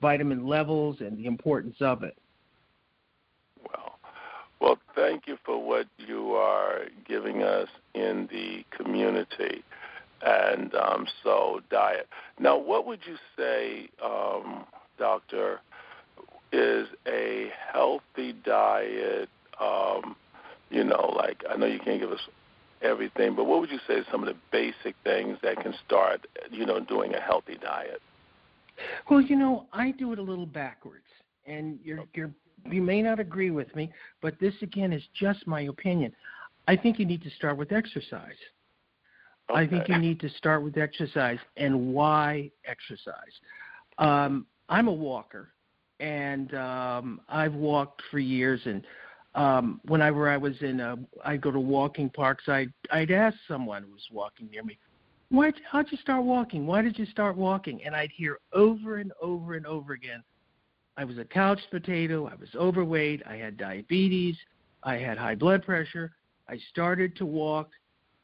vitamin 0.00 0.46
levels 0.46 1.00
and 1.00 1.18
the 1.18 1.26
importance 1.26 1.76
of 1.80 2.02
it. 2.02 2.16
Well, 3.62 3.98
well, 4.60 4.78
thank 4.94 5.26
you 5.26 5.36
for 5.44 5.62
what 5.62 5.86
you 5.98 6.32
are 6.32 6.82
giving 7.06 7.42
us 7.42 7.68
in 7.94 8.28
the 8.30 8.64
community 8.76 9.62
and 10.22 10.74
um, 10.74 11.06
so 11.22 11.60
diet. 11.70 12.08
Now, 12.38 12.56
what 12.56 12.86
would 12.86 13.00
you 13.06 13.16
say, 13.36 13.90
um, 14.02 14.64
Doctor? 14.98 15.60
Is 16.52 16.88
a 17.06 17.50
healthy 17.72 18.32
diet. 18.44 19.28
Um, 19.60 20.16
you 20.70 20.84
know, 20.84 21.14
like 21.16 21.42
I 21.48 21.56
know 21.56 21.66
you 21.66 21.78
can't 21.78 22.00
give 22.00 22.10
us 22.10 22.20
everything, 22.82 23.34
but 23.34 23.44
what 23.44 23.60
would 23.60 23.70
you 23.70 23.78
say 23.86 23.94
is 23.94 24.06
some 24.10 24.22
of 24.22 24.28
the 24.28 24.38
basic 24.52 24.94
things 25.04 25.38
that 25.42 25.56
can 25.62 25.74
start, 25.86 26.26
you 26.50 26.66
know, 26.66 26.80
doing 26.80 27.14
a 27.14 27.20
healthy 27.20 27.56
diet? 27.60 28.00
Well, 29.08 29.20
you 29.20 29.36
know, 29.36 29.66
I 29.72 29.92
do 29.92 30.12
it 30.12 30.18
a 30.18 30.22
little 30.22 30.46
backwards, 30.46 31.06
and 31.46 31.78
you're 31.82 32.04
you're 32.14 32.30
you 32.70 32.82
may 32.82 33.02
not 33.02 33.20
agree 33.20 33.50
with 33.50 33.74
me, 33.74 33.92
but 34.20 34.38
this 34.40 34.54
again 34.62 34.92
is 34.92 35.02
just 35.18 35.46
my 35.46 35.62
opinion. 35.62 36.12
I 36.68 36.76
think 36.76 36.98
you 36.98 37.06
need 37.06 37.22
to 37.22 37.30
start 37.30 37.56
with 37.56 37.72
exercise. 37.72 38.34
Okay. 39.48 39.60
I 39.60 39.66
think 39.66 39.88
you 39.88 39.98
need 39.98 40.18
to 40.20 40.28
start 40.30 40.64
with 40.64 40.76
exercise 40.76 41.38
and 41.56 41.94
why 41.94 42.50
exercise. 42.64 43.14
Um, 43.98 44.46
I'm 44.68 44.88
a 44.88 44.92
walker, 44.92 45.50
and 46.00 46.54
um, 46.54 47.20
I've 47.28 47.54
walked 47.54 48.02
for 48.10 48.18
years. 48.18 48.60
And 48.64 48.86
um, 49.34 49.80
whenever 49.86 50.28
I 50.28 50.36
was 50.36 50.54
in, 50.60 50.80
a, 50.80 50.98
I'd 51.24 51.40
go 51.40 51.50
to 51.50 51.60
walking 51.60 52.10
parks. 52.10 52.44
I'd 52.48 52.72
I'd 52.90 53.10
ask 53.10 53.36
someone 53.48 53.84
who 53.84 53.92
was 53.92 54.06
walking 54.12 54.48
near 54.50 54.62
me, 54.62 54.78
"Why? 55.30 55.52
How'd 55.70 55.90
you 55.90 55.98
start 55.98 56.24
walking? 56.24 56.66
Why 56.66 56.82
did 56.82 56.98
you 56.98 57.06
start 57.06 57.36
walking?" 57.36 57.82
And 57.84 57.94
I'd 57.94 58.10
hear 58.14 58.38
over 58.52 58.96
and 58.96 59.12
over 59.20 59.54
and 59.54 59.66
over 59.66 59.92
again, 59.92 60.22
"I 60.96 61.04
was 61.04 61.18
a 61.18 61.24
couch 61.24 61.60
potato. 61.70 62.26
I 62.26 62.34
was 62.34 62.48
overweight. 62.54 63.22
I 63.26 63.36
had 63.36 63.56
diabetes. 63.56 64.36
I 64.82 64.96
had 64.96 65.18
high 65.18 65.34
blood 65.34 65.64
pressure. 65.64 66.12
I 66.48 66.58
started 66.70 67.16
to 67.16 67.26
walk." 67.26 67.70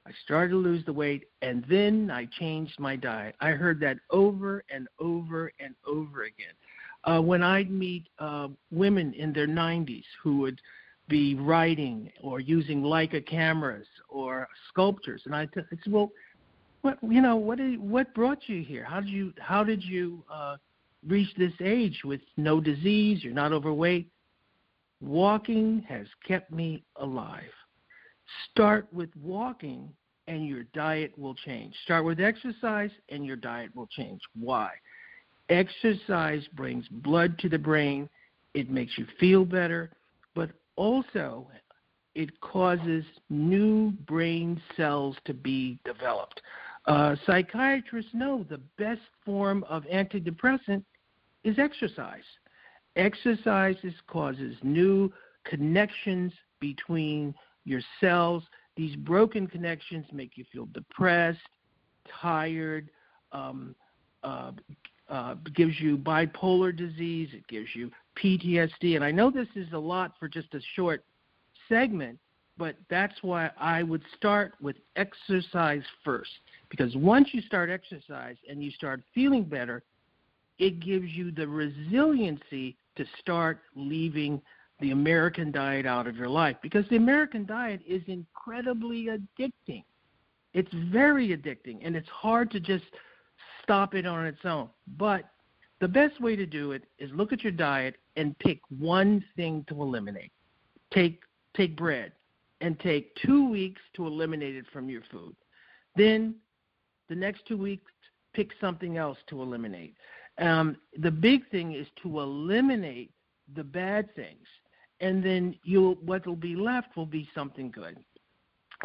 I 0.05 0.11
started 0.25 0.51
to 0.51 0.57
lose 0.57 0.85
the 0.85 0.93
weight 0.93 1.29
and 1.43 1.65
then 1.71 2.11
I 2.11 2.27
changed 2.41 2.81
my 2.81 2.97
diet. 2.97 3.37
I 3.41 3.51
heard 3.51 3.79
that 3.83 3.99
over 4.11 4.65
and 4.69 4.89
over 4.99 5.53
and 5.61 5.77
over 5.87 6.25
again 6.25 6.55
uh, 7.05 7.21
when 7.21 7.43
I'd 7.43 7.71
meet 7.71 8.07
uh, 8.19 8.49
women 8.71 9.13
in 9.15 9.33
their 9.33 9.49
90s 9.49 10.05
who 10.23 10.39
would 10.39 10.61
be 11.09 11.35
writing 11.35 12.11
or 12.23 12.41
using 12.41 12.83
Leica 12.83 13.27
cameras 13.27 13.87
or 14.09 14.49
sculptures, 14.69 15.23
and 15.27 15.35
I 15.35 15.49
said, 15.53 15.67
well, 15.89 16.13
what 16.83 16.99
you 17.03 17.21
know, 17.21 17.37
what 17.37 17.59
did, 17.59 17.81
what 17.81 18.13
brought 18.15 18.49
you 18.49 18.63
here? 18.63 18.85
How 18.85 19.01
did 19.01 19.09
you 19.09 19.33
how 19.39 19.65
did 19.65 19.83
you 19.83 20.25
uh, 20.33 20.57
reach 21.07 21.29
this 21.37 21.53
age 21.61 22.01
with 22.05 22.21
no 22.37 22.61
disease? 22.61 23.23
You're 23.23 23.33
not 23.33 23.53
overweight. 23.53 24.09
Walking 25.01 25.85
has 25.89 26.07
kept 26.27 26.53
me 26.53 26.85
alive. 26.97 27.51
Start 28.51 28.87
with 28.93 29.11
walking, 29.21 29.89
and 30.27 30.47
your 30.47 30.65
diet 30.75 31.17
will 31.19 31.35
change. 31.35 31.75
Start 31.85 32.05
with 32.05 32.21
exercise, 32.21 32.91
and 33.09 33.25
your 33.25 33.37
diet 33.37 33.75
will 33.75 33.89
change. 33.89 34.21
Why? 34.35 34.71
Exercise 35.49 36.47
brings 36.55 36.87
blood 36.89 37.39
to 37.39 37.49
the 37.49 37.59
brain, 37.59 38.09
it 38.55 38.71
makes 38.71 38.97
you 38.97 39.07
feel 39.19 39.45
better, 39.45 39.91
but 40.35 40.51
also 40.77 41.49
it 42.15 42.41
causes 42.41 43.05
new 43.31 43.93
brain 44.07 44.61
cells 44.77 45.17
to 45.25 45.35
be 45.35 45.79
developed. 45.85 46.41
Uh, 46.87 47.17
psychiatrists 47.27 48.11
know 48.13 48.45
the 48.49 48.61
best 48.79 49.01
form 49.25 49.65
of 49.69 49.85
antidepressant 49.85 50.83
is 51.45 51.59
exercise. 51.59 52.25
Exercise 52.97 53.77
causes 54.07 54.57
new 54.63 55.13
connections 55.45 56.33
between 56.61 57.35
your 57.65 57.81
cells. 58.01 58.43
These 58.77 58.97
broken 58.97 59.47
connections 59.47 60.05
make 60.13 60.37
you 60.37 60.45
feel 60.53 60.67
depressed, 60.67 61.39
tired, 62.21 62.91
um, 63.33 63.75
uh, 64.23 64.53
uh, 65.09 65.35
gives 65.55 65.79
you 65.81 65.97
bipolar 65.97 66.77
disease, 66.77 67.29
it 67.33 67.47
gives 67.49 67.69
you 67.75 67.91
PTSD. 68.23 68.97
And 68.97 69.05
I 69.05 69.11
know 69.11 69.31
this 69.31 69.49
is 69.57 69.73
a 69.73 69.79
lot 69.79 70.13
for 70.19 70.29
just 70.29 70.55
a 70.55 70.61
short 70.75 71.05
segment, 71.69 72.19
but 72.57 72.77
that's 72.89 73.15
why 73.23 73.51
I 73.59 73.83
would 73.83 74.03
start 74.17 74.55
with 74.61 74.77
exercise 74.97 75.83
first 76.05 76.31
Because 76.71 76.95
once 76.97 77.29
you 77.33 77.41
start 77.43 77.71
exercise 77.71 78.37
and 78.49 78.63
you 78.63 78.71
start 78.71 79.03
feeling 79.15 79.45
better, 79.45 79.83
it 80.59 80.81
gives 80.81 81.09
you 81.11 81.31
the 81.31 81.49
resiliency 81.49 82.77
to 82.97 83.05
start 83.21 83.61
leaving 83.75 84.41
the 84.81 84.91
American 84.91 85.51
diet 85.51 85.87
out 85.87 86.07
of 86.07 86.17
your 86.17 86.29
life 86.29 86.57
because 86.63 86.85
the 86.91 86.97
American 86.97 87.47
diet 87.47 87.81
is 87.87 88.03
incredibly 88.07 89.07
addicting. 89.07 89.85
It's 90.55 90.73
very 90.93 91.29
addicting 91.29 91.79
and 91.83 91.97
it's 91.97 92.09
hard 92.09 92.51
to 92.51 92.61
just 92.61 92.85
stop 93.63 93.95
it 93.95 94.07
on 94.07 94.27
its 94.27 94.45
own. 94.45 94.69
But 94.97 95.25
the 95.81 95.89
best 95.89 96.21
way 96.21 96.37
to 96.37 96.47
do 96.47 96.73
it 96.73 96.85
is 96.99 97.11
look 97.13 97.33
at 97.33 97.43
your 97.43 97.53
diet 97.53 97.97
and 98.17 98.39
pick 98.39 98.61
one 98.79 99.25
thing 99.37 99.65
to 99.69 99.83
eliminate. 99.83 100.33
Take 100.93 101.21
take 101.57 101.77
bread 101.77 102.13
and 102.61 102.79
take 102.81 103.15
2 103.17 103.51
weeks 103.51 103.81
to 103.95 104.07
eliminate 104.07 104.55
it 104.55 104.65
from 104.73 104.89
your 104.89 105.03
food. 105.11 105.35
Then 105.97 106.37
the 107.09 107.15
next 107.15 107.47
2 107.47 107.57
weeks 107.57 107.91
pick 108.33 108.51
something 108.61 108.97
else 108.97 109.19
to 109.29 109.43
eliminate. 109.43 109.95
Um, 110.39 110.77
the 110.99 111.11
big 111.11 111.49
thing 111.51 111.75
is 111.75 111.87
to 112.03 112.21
eliminate 112.21 113.11
the 113.55 113.65
bad 113.65 114.15
things, 114.15 114.47
and 115.01 115.23
then 115.23 115.55
you'll 115.65 115.97
what 115.97 116.27
will 116.27 116.37
be 116.37 116.57
left 116.57 116.97
will 116.97 117.07
be 117.07 117.29
something 117.35 117.71
good. 117.71 117.99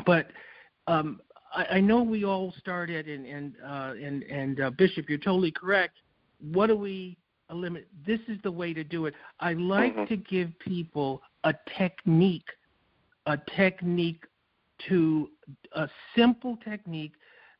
But 0.05 0.27
um, 0.87 1.21
I, 1.53 1.65
I 1.65 1.79
know 1.79 2.01
we 2.03 2.25
all 2.25 2.53
started, 2.59 3.07
and 3.07 3.25
and 3.25 3.53
uh, 3.63 3.93
and 4.01 4.23
and 4.23 4.59
uh, 4.61 4.69
Bishop, 4.71 5.09
you're 5.09 5.17
totally 5.17 5.51
correct. 5.51 5.97
What 6.51 6.67
do 6.67 6.75
we 6.75 7.17
eliminate? 7.49 7.87
This 8.05 8.19
is 8.27 8.37
the 8.43 8.51
way 8.51 8.73
to 8.73 8.83
do 8.83 9.05
it. 9.05 9.13
I 9.39 9.53
like 9.53 9.95
mm-hmm. 9.95 10.05
to 10.05 10.17
give 10.17 10.57
people 10.59 11.21
a 11.43 11.53
technique, 11.77 12.47
a 13.25 13.37
technique 13.55 14.23
to 14.89 15.29
a 15.73 15.87
simple 16.15 16.57
technique 16.63 17.13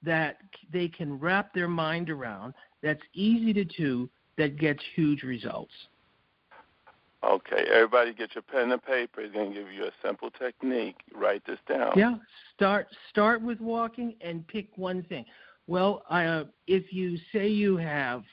that 0.04 0.38
they 0.71 0.88
can 0.88 1.17
wrap 1.19 1.54
their 1.54 1.67
mind 1.67 2.10
around 2.10 2.54
that's 2.84 3.02
easy 3.13 3.54
to 3.54 3.63
do 3.63 4.10
that 4.38 4.58
gets 4.58 4.82
huge 4.95 5.23
results. 5.23 5.73
Okay, 7.24 7.66
everybody 7.74 8.14
get 8.14 8.36
your 8.36 8.44
pen 8.44 8.72
and 8.72 8.84
paper. 8.84 9.22
He's 9.22 9.32
going 9.32 9.54
to 9.54 9.60
give 9.60 9.72
you 9.72 9.86
a 9.86 9.92
simple 10.06 10.30
technique. 10.30 10.98
Write 11.16 11.44
this 11.46 11.60
down. 11.68 11.94
Yeah, 11.96 12.16
start 12.56 12.88
start 13.10 13.42
with 13.42 13.60
walking 13.60 14.16
and 14.22 14.48
pick 14.48 14.70
one 14.76 15.04
thing. 15.04 15.26
Well, 15.66 16.04
uh, 16.10 16.44
if 16.68 16.94
you 16.94 17.18
say 17.34 17.48
you 17.48 17.76
have 17.78 18.24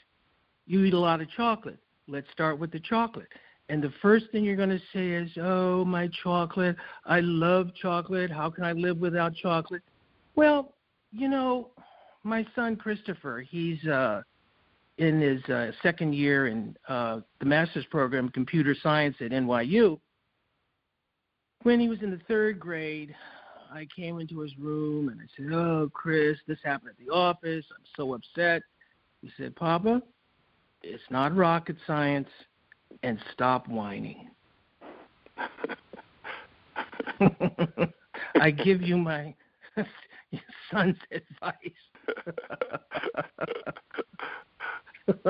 you 0.67 0.85
eat 0.85 0.95
a 0.95 0.99
lot 0.99 1.21
of 1.21 1.31
chocolate, 1.31 1.79
let's 2.09 2.31
start 2.33 2.59
with 2.59 2.73
the 2.73 2.81
chocolate. 2.81 3.29
And 3.71 3.83
the 3.83 3.93
first 4.03 4.27
thing 4.31 4.45
you're 4.45 4.57
going 4.57 4.69
to 4.69 4.81
say 4.93 5.09
is, 5.13 5.31
"Oh, 5.39 5.85
my 5.87 6.09
chocolate! 6.23 6.77
I 7.07 7.21
love 7.21 7.75
chocolate. 7.75 8.31
How 8.31 8.51
can 8.51 8.65
I 8.65 8.73
live 8.73 8.99
without 8.99 9.35
chocolate?" 9.35 9.83
Well, 10.37 10.75
you 11.11 11.29
know, 11.29 11.71
my 12.23 12.47
son 12.55 12.77
Christopher, 12.77 13.41
he's 13.41 13.83
uh 13.87 14.23
in 14.99 15.21
his 15.21 15.43
uh, 15.45 15.71
second 15.83 16.15
year 16.15 16.47
in 16.47 16.77
uh, 16.89 17.21
the 17.41 17.47
master's 17.47 17.87
program, 17.87 18.29
computer 18.29 18.77
science 18.81 19.17
at 19.21 19.31
NYU. 19.31 19.99
When 21.63 21.81
he 21.81 21.89
was 21.89 22.01
in 22.03 22.11
the 22.11 22.21
third 22.29 22.61
grade, 22.61 23.15
I 23.73 23.89
came 23.95 24.21
into 24.21 24.41
his 24.41 24.57
room 24.59 25.09
and 25.09 25.21
I 25.21 25.25
said, 25.37 25.53
"Oh, 25.53 25.91
Chris, 25.93 26.39
this 26.47 26.59
happened 26.63 26.91
at 26.91 27.05
the 27.05 27.13
office. 27.13 27.65
I'm 27.77 27.85
so 27.97 28.15
upset." 28.15 28.63
He 29.23 29.31
said, 29.37 29.57
"Papa, 29.57 30.01
it's 30.83 31.03
not 31.11 31.35
rocket 31.35 31.77
science, 31.87 32.29
and 33.03 33.19
stop 33.33 33.67
whining." 33.67 34.31
I 38.41 38.51
give 38.51 38.83
you 38.83 38.97
my 38.97 39.35
son's 40.71 40.97
advice. 41.11 41.55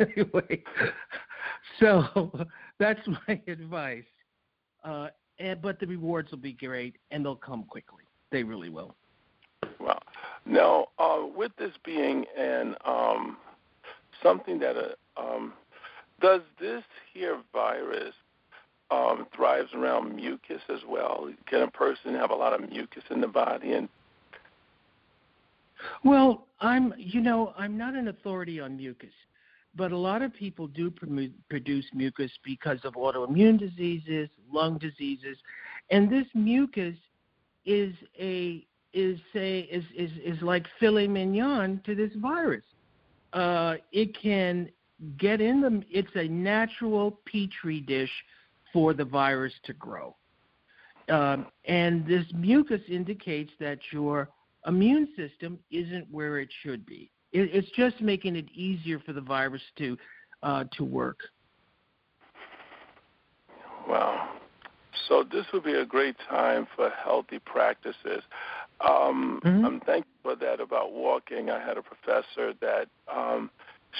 anyway, 0.00 0.62
so 1.80 2.32
that's 2.78 3.00
my 3.06 3.40
advice. 3.46 4.04
Uh, 4.84 5.08
and, 5.38 5.60
but 5.60 5.78
the 5.80 5.86
rewards 5.86 6.30
will 6.30 6.38
be 6.38 6.52
great, 6.52 6.96
and 7.10 7.24
they'll 7.24 7.36
come 7.36 7.64
quickly. 7.64 8.04
They 8.30 8.42
really 8.42 8.70
will. 8.70 8.94
Well, 9.80 10.02
now 10.44 10.86
uh, 10.98 11.26
with 11.34 11.52
this 11.58 11.72
being 11.84 12.24
an 12.38 12.74
um, 12.84 13.36
something 14.22 14.58
that 14.60 14.76
uh, 14.76 14.94
um, 15.20 15.52
does 16.20 16.40
this 16.60 16.82
here 17.12 17.38
virus 17.52 18.14
um, 18.90 19.26
thrives 19.34 19.68
around 19.74 20.14
mucus 20.14 20.62
as 20.68 20.80
well? 20.88 21.28
Can 21.46 21.62
a 21.62 21.70
person 21.70 22.14
have 22.14 22.30
a 22.30 22.34
lot 22.34 22.52
of 22.52 22.68
mucus 22.68 23.02
in 23.10 23.20
the 23.20 23.28
body 23.28 23.72
and 23.72 23.88
well, 26.04 26.46
I'm, 26.60 26.94
you 26.96 27.20
know, 27.20 27.52
I'm 27.56 27.76
not 27.76 27.94
an 27.94 28.08
authority 28.08 28.60
on 28.60 28.76
mucus, 28.76 29.12
but 29.74 29.92
a 29.92 29.96
lot 29.96 30.22
of 30.22 30.32
people 30.32 30.66
do 30.66 30.92
produce 31.48 31.84
mucus 31.94 32.30
because 32.44 32.78
of 32.84 32.94
autoimmune 32.94 33.58
diseases, 33.58 34.28
lung 34.50 34.78
diseases, 34.78 35.36
and 35.90 36.10
this 36.10 36.26
mucus 36.34 36.96
is 37.64 37.92
a 38.18 38.66
is 38.92 39.18
say 39.32 39.60
is 39.70 39.84
is 39.94 40.10
is 40.24 40.40
like 40.42 40.66
filet 40.80 41.06
mignon 41.06 41.80
to 41.84 41.94
this 41.94 42.10
virus. 42.16 42.64
Uh, 43.32 43.74
it 43.92 44.16
can 44.20 44.68
get 45.18 45.40
in 45.40 45.60
the. 45.60 45.82
It's 45.90 46.14
a 46.14 46.26
natural 46.26 47.20
petri 47.26 47.80
dish 47.80 48.10
for 48.72 48.94
the 48.94 49.04
virus 49.04 49.52
to 49.64 49.74
grow, 49.74 50.16
um, 51.10 51.46
and 51.66 52.06
this 52.06 52.24
mucus 52.34 52.80
indicates 52.88 53.52
that 53.60 53.78
your 53.92 54.30
immune 54.66 55.08
system 55.16 55.58
isn't 55.70 56.06
where 56.10 56.38
it 56.38 56.48
should 56.62 56.84
be. 56.86 57.10
It, 57.32 57.50
it's 57.52 57.70
just 57.76 58.00
making 58.00 58.36
it 58.36 58.46
easier 58.54 58.98
for 58.98 59.12
the 59.12 59.20
virus 59.20 59.62
to 59.78 59.96
uh, 60.42 60.64
to 60.76 60.84
work. 60.84 61.20
Wow. 63.88 64.30
So 65.08 65.24
this 65.30 65.46
would 65.52 65.64
be 65.64 65.74
a 65.74 65.86
great 65.86 66.16
time 66.28 66.66
for 66.74 66.90
healthy 66.90 67.38
practices. 67.38 68.22
Um, 68.80 69.40
mm-hmm. 69.44 69.64
I'm 69.64 69.80
thankful 69.80 70.12
for 70.22 70.36
that 70.36 70.60
about 70.60 70.92
walking. 70.92 71.50
I 71.50 71.60
had 71.60 71.78
a 71.78 71.82
professor 71.82 72.52
that 72.60 72.88
um, 73.12 73.50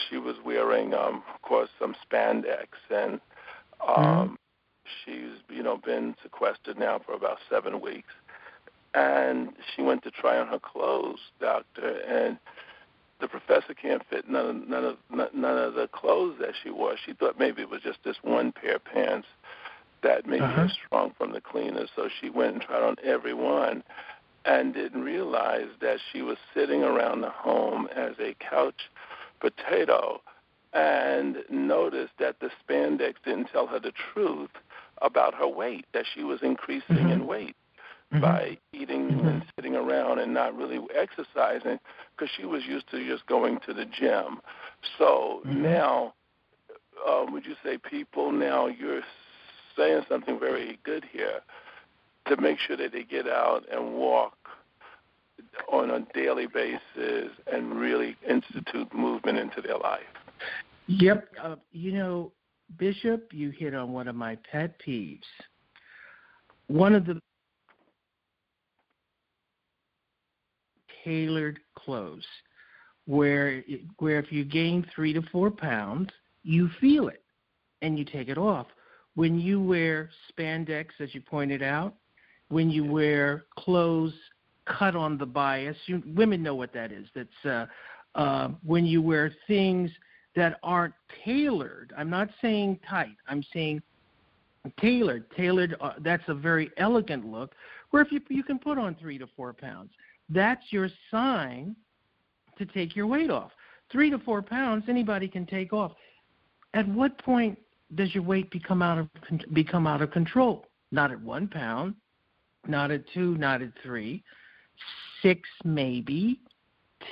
she 0.09 0.19
was 0.19 0.37
wearing, 0.45 0.95
um, 0.95 1.23
of 1.33 1.43
course, 1.43 1.69
some 1.79 1.95
spandex, 2.05 2.67
and 2.91 3.21
um, 3.87 3.97
mm-hmm. 3.97 4.35
she's 5.05 5.39
you 5.49 5.63
know 5.63 5.77
been 5.77 6.15
sequestered 6.23 6.79
now 6.79 7.01
for 7.05 7.15
about 7.15 7.39
seven 7.49 7.81
weeks 7.81 8.13
and 8.97 9.51
she 9.75 9.83
went 9.83 10.03
to 10.05 10.11
try 10.11 10.39
on 10.39 10.49
her 10.49 10.59
clothes, 10.59 11.21
doctor, 11.39 12.01
and 12.09 12.39
the 13.21 13.29
professor 13.29 13.75
can't 13.75 14.03
fit 14.09 14.29
none 14.29 14.47
of 14.47 14.69
none 14.69 14.85
of 14.85 15.35
none 15.35 15.59
of 15.59 15.75
the 15.75 15.89
clothes 15.89 16.37
that 16.41 16.55
she 16.63 16.71
wore. 16.71 16.97
She 17.05 17.13
thought 17.13 17.39
maybe 17.39 17.63
it 17.63 17.71
was 17.71 17.83
just 17.83 17.99
this 18.05 18.17
one 18.23 18.53
pair 18.53 18.77
of 18.77 18.85
pants 18.85 19.29
that 20.03 20.27
maybe 20.27 20.43
uh-huh. 20.43 20.63
was 20.63 20.79
strong 20.87 21.13
from 21.17 21.33
the 21.33 21.41
cleaner, 21.41 21.87
so 21.95 22.09
she 22.21 22.31
went 22.31 22.55
and 22.55 22.63
tried 22.63 22.83
on 22.83 22.97
every 23.05 23.35
one 23.35 23.83
and 24.47 24.73
didn't 24.73 25.03
realize 25.03 25.69
that 25.81 25.99
she 26.13 26.23
was 26.23 26.39
sitting 26.55 26.83
around 26.83 27.21
the 27.21 27.31
home 27.31 27.89
as 27.95 28.13
a 28.19 28.35
couch 28.39 28.91
potato 29.41 30.21
and 30.73 31.39
noticed 31.51 32.13
that 32.19 32.37
the 32.41 32.51
spandex 32.63 33.15
didn't 33.25 33.49
tell 33.53 33.67
her 33.67 33.81
the 33.81 33.93
truth 34.13 34.51
about 35.03 35.35
her 35.35 35.49
weight, 35.49 35.85
that 35.93 36.05
she 36.15 36.23
was 36.23 36.41
increasing 36.43 36.97
mm-hmm. 36.97 37.11
in 37.11 37.27
weight 37.27 37.57
mm-hmm. 38.13 38.21
by 38.21 38.59
eating 38.73 39.09
mm-hmm. 39.11 39.29
and 39.29 39.45
sitting 39.57 39.75
around 39.75 40.19
and 40.19 40.33
not 40.33 40.57
really 40.57 40.81
exercising 40.95 41.79
because 42.17 42.31
she 42.37 42.45
was 42.45 42.63
used 42.67 42.91
to 42.91 43.07
just 43.09 43.27
going 43.27 43.59
to 43.67 43.75
the 43.75 43.85
gym. 43.85 44.41
So 44.99 45.43
mm-hmm. 45.47 45.63
now, 45.63 46.15
uh, 47.07 47.25
would 47.31 47.45
you 47.45 47.55
say 47.65 47.79
people 47.79 48.33
now 48.33 48.67
you're 48.67 49.03
saying 49.77 50.03
something 50.09 50.39
very 50.39 50.79
good 50.85 51.05
here 51.13 51.41
to 52.29 52.41
make 52.41 52.59
sure 52.67 52.77
that 52.77 52.93
they 52.93 53.05
get 53.05 53.29
out 53.29 53.65
and 53.71 53.95
walk 53.95 54.37
on 55.71 55.91
a 55.91 56.01
daily 56.15 56.47
basis 56.47 57.31
and 57.53 57.79
really 57.79 58.17
institute 58.29 58.93
movement 58.95 59.39
into 59.39 59.61
their 59.61 59.79
life. 59.79 60.01
Yep. 60.87 61.29
Uh, 61.43 61.57
you 61.73 61.93
know, 61.93 62.33
Bishop, 62.79 63.33
you 63.33 63.51
hit 63.51 63.75
on 63.75 63.93
one 63.93 64.09
of 64.09 64.17
my 64.17 64.37
pet 64.51 64.75
peeves. 64.85 65.21
One 66.69 66.95
of 66.95 67.07
the 67.07 67.21
tailored 71.07 71.59
clothes 71.75 72.27
where 73.07 73.63
where 73.99 74.19
if 74.19 74.31
you 74.31 74.45
gain 74.45 74.85
three 74.95 75.13
to 75.13 75.23
four 75.33 75.51
pounds, 75.51 76.11
you 76.43 76.69
feel 76.81 77.09
it 77.09 77.23
and 77.83 77.99
you 77.99 78.05
take 78.05 78.29
it 78.29 78.39
off. 78.39 78.67
When 79.15 79.39
you 79.39 79.63
wear 79.63 80.11
spandex, 80.31 80.87
as 81.01 81.15
you 81.15 81.23
pointed 81.23 81.63
out, 81.63 81.95
when 82.49 82.69
you 82.69 82.85
wear 82.85 83.47
clothes 83.59 84.13
cut 84.67 84.95
on 84.95 85.17
the 85.17 85.27
bias, 85.27 85.77
you, 85.87 86.03
women 86.15 86.43
know 86.43 86.55
what 86.55 86.73
that 86.75 86.93
is. 86.93 87.07
That's 87.15 87.45
uh, 87.45 87.67
uh, 88.15 88.49
when 88.65 88.85
you 88.85 89.01
wear 89.01 89.33
things 89.47 89.91
that 90.35 90.59
aren't 90.63 90.95
tailored. 91.25 91.95
I'm 91.97 92.11
not 92.11 92.29
saying 92.43 92.81
tight. 92.89 93.17
I'm 93.27 93.43
saying 93.53 93.81
tailored. 94.79 95.31
Tailored. 95.35 95.77
Uh, 95.81 95.93
that's 96.01 96.25
a 96.29 96.35
very 96.35 96.71
elegant 96.77 97.27
look. 97.27 97.55
where 97.91 98.03
if 98.03 98.13
you 98.13 98.21
you 98.29 98.43
can 98.43 98.59
put 98.59 98.79
on 98.79 98.97
three 98.97 99.19
to 99.19 99.27
four 99.37 99.53
pounds, 99.53 99.91
that's 100.29 100.65
your 100.71 100.89
sign 101.11 101.77
to 102.59 102.67
take 102.67 102.97
your 102.97 103.07
weight 103.07 103.31
off. 103.31 103.53
Three 103.91 104.11
to 104.11 104.19
four 104.19 104.43
pounds, 104.43 104.85
anybody 104.89 105.29
can 105.29 105.47
take 105.47 105.73
off. 105.73 105.93
At 106.75 106.89
what 106.89 107.17
point 107.19 107.59
does 107.95 108.15
your 108.15 108.25
weight 108.25 108.51
become 108.51 108.83
out 108.83 108.99
of 108.99 109.09
become 109.53 109.87
out 109.87 110.03
of 110.03 110.11
control? 110.11 110.67
Not 110.91 111.13
at 111.13 111.21
one 111.21 111.47
pound, 111.49 111.95
not 112.67 112.91
at 112.91 113.05
two, 113.15 113.37
not 113.37 113.63
at 113.63 113.71
three, 113.83 114.25
six 115.23 115.49
maybe, 115.65 116.41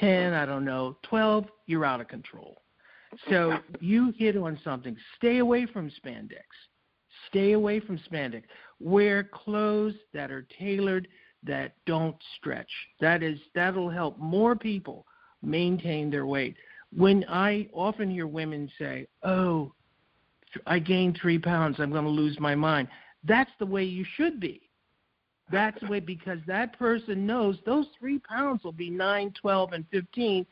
ten, 0.00 0.33
I 0.33 0.46
don't 0.46 0.64
know, 0.64 0.96
twelve. 1.03 1.46
You're 1.66 1.85
out 1.85 2.00
of 2.00 2.09
control. 2.09 2.62
So 3.31 3.59
you 3.81 4.12
hit 4.18 4.37
on 4.37 4.59
something. 4.64 4.96
Stay 5.16 5.38
away 5.38 5.66
from 5.66 5.90
spandex. 6.05 6.42
Stay 7.29 7.53
away 7.53 7.79
from 7.79 7.98
spandex. 8.11 8.42
Wear 8.81 9.24
clothes 9.24 9.94
that 10.12 10.33
are 10.33 10.46
tailored 10.59 11.07
that 11.44 11.72
don't 11.87 12.16
stretch. 12.37 12.70
That 13.00 13.22
is 13.22 13.38
that'll 13.54 13.90
help 13.90 14.18
more 14.18 14.57
people 14.57 15.07
maintain 15.42 16.11
their 16.11 16.26
weight. 16.26 16.57
When 16.96 17.24
I 17.28 17.68
often 17.72 18.11
hear 18.11 18.26
women 18.26 18.70
say, 18.78 19.07
"Oh, 19.22 19.72
I 20.66 20.78
gained 20.78 21.18
three 21.20 21.38
pounds. 21.38 21.76
I'm 21.78 21.90
going 21.90 22.04
to 22.04 22.11
lose 22.11 22.38
my 22.40 22.54
mind." 22.54 22.88
That's 23.24 23.50
the 23.59 23.66
way 23.66 23.85
you 23.85 24.04
should 24.16 24.38
be. 24.38 24.68
That's 25.50 25.78
the 25.80 25.88
way 25.88 26.00
because 26.00 26.38
that 26.46 26.78
person 26.78 27.26
knows 27.26 27.59
those 27.66 27.87
three 27.98 28.18
pounds 28.18 28.64
will 28.64 28.72
be 28.72 28.90
nine, 28.90 29.33
twelve, 29.40 29.72
and 29.72 29.85
fifteen 29.90 30.46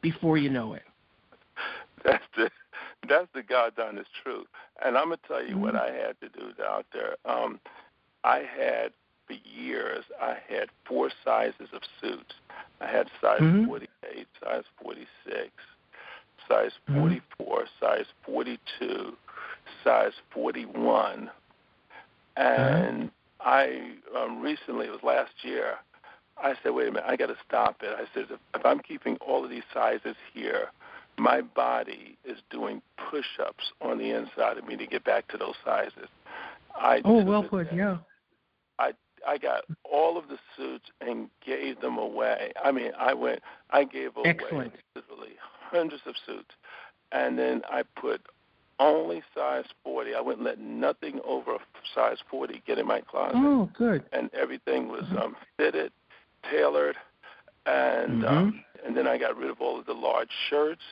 before 0.00 0.38
you 0.38 0.50
know 0.50 0.74
it. 0.74 0.82
That's 2.04 2.24
the 2.36 2.50
that's 3.08 3.28
the 3.34 3.42
God 3.42 3.72
honest 3.78 4.08
truth. 4.22 4.46
And 4.84 4.96
I'm 4.96 5.06
gonna 5.06 5.18
tell 5.26 5.42
you 5.42 5.50
mm-hmm. 5.50 5.60
what 5.60 5.76
I 5.76 5.90
had 5.92 6.20
to 6.20 6.28
do 6.28 6.52
out 6.64 6.86
there. 6.92 7.16
Um, 7.24 7.60
I 8.24 8.38
had 8.38 8.92
for 9.30 9.48
years 9.48 10.04
I 10.20 10.36
had 10.48 10.68
four 10.86 11.10
sizes 11.24 11.68
of 11.72 11.82
suits. 12.00 12.34
I 12.80 12.86
had 12.86 13.08
size 13.20 13.40
mm-hmm. 13.40 13.66
48, 13.66 14.26
size 14.42 14.64
46, 14.82 15.50
size 16.48 16.70
mm-hmm. 16.88 17.00
44, 17.00 17.64
size 17.80 18.04
42, 18.26 19.12
size 19.84 20.12
41, 20.34 21.30
and 22.36 23.10
I 23.40 23.92
um, 24.16 24.40
recently, 24.40 24.86
it 24.86 24.90
was 24.90 25.02
last 25.02 25.32
year, 25.42 25.74
I 26.42 26.54
said, 26.62 26.72
wait 26.72 26.88
a 26.88 26.92
minute, 26.92 27.04
I 27.06 27.16
got 27.16 27.26
to 27.26 27.36
stop 27.46 27.76
it. 27.82 27.94
I 27.94 28.04
said, 28.14 28.26
if, 28.30 28.40
if 28.54 28.64
I'm 28.64 28.80
keeping 28.80 29.16
all 29.16 29.44
of 29.44 29.50
these 29.50 29.62
sizes 29.74 30.16
here, 30.32 30.68
my 31.18 31.42
body 31.42 32.16
is 32.24 32.38
doing 32.50 32.80
push-ups 33.10 33.64
on 33.82 33.98
the 33.98 34.10
inside 34.10 34.56
of 34.56 34.66
me 34.66 34.76
to 34.76 34.86
get 34.86 35.04
back 35.04 35.28
to 35.28 35.36
those 35.36 35.54
sizes. 35.64 36.08
I 36.74 37.02
oh, 37.04 37.22
well 37.22 37.42
put, 37.42 37.72
yeah. 37.74 37.98
I 39.26 39.38
got 39.38 39.64
all 39.84 40.18
of 40.18 40.28
the 40.28 40.38
suits 40.56 40.86
and 41.00 41.28
gave 41.44 41.80
them 41.80 41.98
away. 41.98 42.52
I 42.62 42.72
mean, 42.72 42.92
I 42.98 43.14
went, 43.14 43.40
I 43.70 43.84
gave 43.84 44.16
away 44.16 44.30
Excellent. 44.30 44.72
literally 44.94 45.34
hundreds 45.70 46.02
of 46.06 46.14
suits, 46.26 46.50
and 47.12 47.38
then 47.38 47.62
I 47.70 47.82
put 47.82 48.22
only 48.78 49.22
size 49.34 49.66
40. 49.84 50.14
I 50.14 50.20
wouldn't 50.20 50.44
let 50.44 50.58
nothing 50.58 51.20
over 51.24 51.58
size 51.94 52.16
40 52.30 52.62
get 52.66 52.78
in 52.78 52.86
my 52.86 53.02
closet. 53.02 53.36
Oh, 53.36 53.70
good. 53.76 54.04
And 54.12 54.30
everything 54.34 54.88
was 54.88 55.02
mm-hmm. 55.04 55.18
um, 55.18 55.36
fitted, 55.56 55.92
tailored, 56.50 56.96
and 57.66 58.22
mm-hmm. 58.22 58.36
um, 58.36 58.64
and 58.84 58.96
then 58.96 59.06
I 59.06 59.18
got 59.18 59.36
rid 59.36 59.50
of 59.50 59.60
all 59.60 59.78
of 59.78 59.86
the 59.86 59.92
large 59.92 60.30
shirts. 60.48 60.82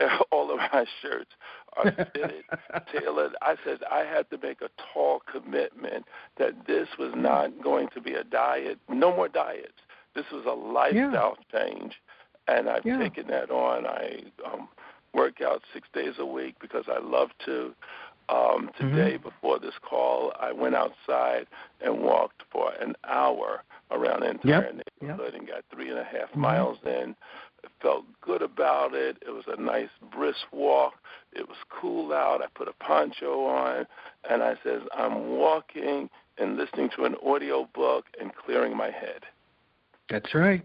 all 0.30 0.50
of 0.50 0.58
my 0.58 0.84
shirts 1.00 1.30
are 1.76 1.92
fitted, 2.12 2.44
tailored. 2.92 3.32
I 3.42 3.56
said 3.64 3.78
I 3.90 4.00
had 4.00 4.28
to 4.30 4.38
make 4.38 4.60
a 4.62 4.70
tall 4.92 5.22
commitment 5.30 6.04
that 6.38 6.66
this 6.66 6.88
was 6.98 7.12
not 7.14 7.62
going 7.62 7.88
to 7.94 8.00
be 8.00 8.14
a 8.14 8.24
diet. 8.24 8.78
No 8.88 9.14
more 9.14 9.28
diets. 9.28 9.72
This 10.14 10.24
was 10.32 10.44
a 10.46 10.54
lifestyle 10.54 11.36
yeah. 11.52 11.60
change, 11.60 12.00
and 12.48 12.68
I've 12.68 12.86
yeah. 12.86 12.98
taken 12.98 13.26
that 13.28 13.50
on. 13.50 13.86
I 13.86 14.22
um, 14.50 14.68
work 15.12 15.40
out 15.42 15.62
six 15.72 15.88
days 15.92 16.14
a 16.18 16.26
week 16.26 16.56
because 16.60 16.84
I 16.88 16.98
love 17.00 17.30
to. 17.44 17.74
Um, 18.28 18.70
today, 18.76 19.18
mm-hmm. 19.18 19.28
before 19.28 19.60
this 19.60 19.74
call, 19.88 20.32
I 20.40 20.50
went 20.50 20.74
outside 20.74 21.46
and 21.80 22.00
walked 22.00 22.42
for 22.50 22.72
an 22.72 22.96
hour 23.04 23.62
around 23.92 24.22
the 24.22 24.30
entire 24.30 24.64
yep. 24.64 24.84
neighborhood 25.00 25.30
yep. 25.32 25.38
and 25.38 25.48
got 25.48 25.64
three 25.72 25.90
and 25.90 25.98
a 26.00 26.02
half 26.02 26.30
mm-hmm. 26.30 26.40
miles 26.40 26.78
in. 26.84 27.14
Felt 27.80 28.04
good 28.20 28.42
about 28.42 28.94
it. 28.94 29.16
It 29.26 29.30
was 29.30 29.44
a 29.48 29.60
nice 29.60 29.88
brisk 30.12 30.52
walk. 30.52 30.94
It 31.32 31.46
was 31.46 31.56
cool 31.68 32.12
out. 32.12 32.42
I 32.42 32.46
put 32.54 32.68
a 32.68 32.72
poncho 32.84 33.44
on, 33.46 33.86
and 34.28 34.42
I 34.42 34.54
says, 34.64 34.82
I'm 34.96 35.36
walking 35.36 36.08
and 36.38 36.56
listening 36.56 36.90
to 36.96 37.04
an 37.04 37.16
audio 37.24 37.68
book 37.74 38.06
and 38.20 38.34
clearing 38.34 38.76
my 38.76 38.90
head. 38.90 39.22
That's 40.10 40.34
right. 40.34 40.64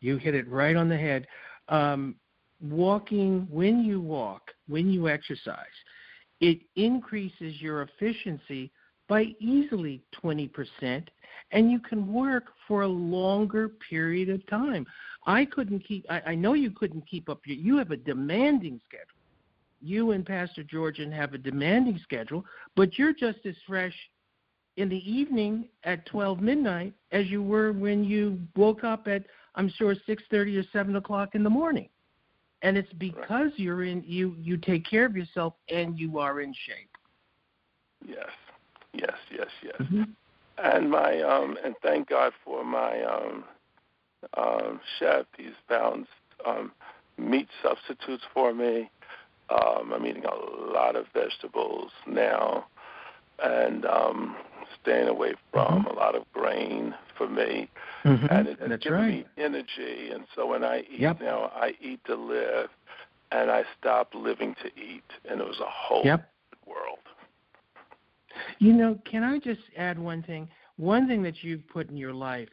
You 0.00 0.16
hit 0.16 0.34
it 0.34 0.48
right 0.48 0.76
on 0.76 0.88
the 0.88 0.96
head. 0.96 1.26
Um, 1.68 2.16
walking, 2.60 3.46
when 3.50 3.84
you 3.84 4.00
walk, 4.00 4.50
when 4.68 4.90
you 4.90 5.08
exercise, 5.08 5.56
it 6.40 6.58
increases 6.76 7.60
your 7.60 7.82
efficiency 7.82 8.70
by 9.08 9.26
easily 9.40 10.02
20%, 10.22 11.06
and 11.50 11.70
you 11.70 11.78
can 11.78 12.12
work 12.12 12.44
for 12.66 12.82
a 12.82 12.88
longer 12.88 13.68
period 13.90 14.28
of 14.28 14.44
time. 14.46 14.86
I 15.26 15.44
couldn't 15.44 15.80
keep, 15.80 16.04
I, 16.10 16.22
I 16.28 16.34
know 16.34 16.54
you 16.54 16.70
couldn't 16.70 17.08
keep 17.08 17.28
up 17.28 17.40
your, 17.46 17.56
you 17.56 17.76
have 17.78 17.90
a 17.90 17.96
demanding 17.96 18.80
schedule. 18.84 19.06
You 19.80 20.12
and 20.12 20.24
Pastor 20.24 20.62
Jordan 20.62 21.10
have 21.12 21.34
a 21.34 21.38
demanding 21.38 21.98
schedule, 22.02 22.44
but 22.76 22.98
you're 22.98 23.12
just 23.12 23.38
as 23.44 23.54
fresh 23.66 23.94
in 24.76 24.88
the 24.88 25.10
evening 25.10 25.68
at 25.84 26.06
12 26.06 26.40
midnight 26.40 26.94
as 27.10 27.26
you 27.26 27.42
were 27.42 27.72
when 27.72 28.04
you 28.04 28.40
woke 28.56 28.84
up 28.84 29.06
at, 29.06 29.24
I'm 29.54 29.70
sure, 29.76 29.94
6.30 30.08 30.60
or 30.60 30.66
7 30.72 30.96
o'clock 30.96 31.34
in 31.34 31.42
the 31.42 31.50
morning. 31.50 31.88
And 32.62 32.76
it's 32.76 32.92
because 32.94 33.50
you're 33.56 33.82
in 33.82 34.04
you 34.06 34.36
you 34.38 34.56
take 34.56 34.88
care 34.88 35.04
of 35.04 35.16
yourself 35.16 35.54
and 35.68 35.98
you 35.98 36.20
are 36.20 36.40
in 36.40 36.54
shape. 36.64 36.96
Yes. 38.06 38.30
Yes 38.94 39.16
yes 39.32 39.48
yes. 39.64 39.74
Mm-hmm. 39.80 40.02
and 40.58 40.88
my 40.88 41.20
um 41.22 41.58
and 41.64 41.74
thank 41.82 42.08
god 42.08 42.32
for 42.44 42.64
my 42.64 43.02
um 43.02 43.44
um 44.36 44.80
chef 44.98 45.26
he's 45.36 45.52
found 45.68 46.06
um 46.46 46.72
meat 47.18 47.48
substitutes 47.62 48.22
for 48.32 48.54
me 48.54 48.90
um 49.50 49.92
i'm 49.94 50.06
eating 50.06 50.24
a 50.24 50.72
lot 50.72 50.96
of 50.96 51.06
vegetables 51.14 51.90
now 52.06 52.66
and 53.42 53.84
um 53.86 54.36
staying 54.80 55.08
away 55.08 55.34
from 55.52 55.84
mm-hmm. 55.84 55.86
a 55.88 55.92
lot 55.92 56.14
of 56.14 56.24
grain 56.32 56.94
for 57.16 57.28
me, 57.28 57.68
mm-hmm. 58.04 58.26
and 58.30 58.48
it, 58.48 58.58
That's 58.60 58.82
given 58.82 58.98
right. 58.98 59.08
me 59.10 59.26
energy. 59.36 60.10
And 60.12 60.24
so 60.34 60.46
when 60.46 60.64
I 60.64 60.80
eat 60.80 61.00
yep. 61.00 61.20
now, 61.20 61.50
I 61.54 61.72
eat 61.80 62.00
to 62.06 62.14
live, 62.14 62.68
and 63.30 63.50
I 63.50 63.62
stopped 63.78 64.14
living 64.14 64.54
to 64.62 64.68
eat, 64.80 65.04
and 65.28 65.40
it 65.40 65.46
was 65.46 65.60
a 65.60 65.70
whole 65.70 66.02
yep. 66.04 66.28
world. 66.66 66.98
You 68.58 68.72
know, 68.72 68.98
can 69.10 69.22
I 69.22 69.38
just 69.38 69.60
add 69.76 69.98
one 69.98 70.22
thing? 70.22 70.48
One 70.76 71.06
thing 71.06 71.22
that 71.22 71.42
you've 71.42 71.66
put 71.68 71.90
in 71.90 71.96
your 71.96 72.14
life 72.14 72.48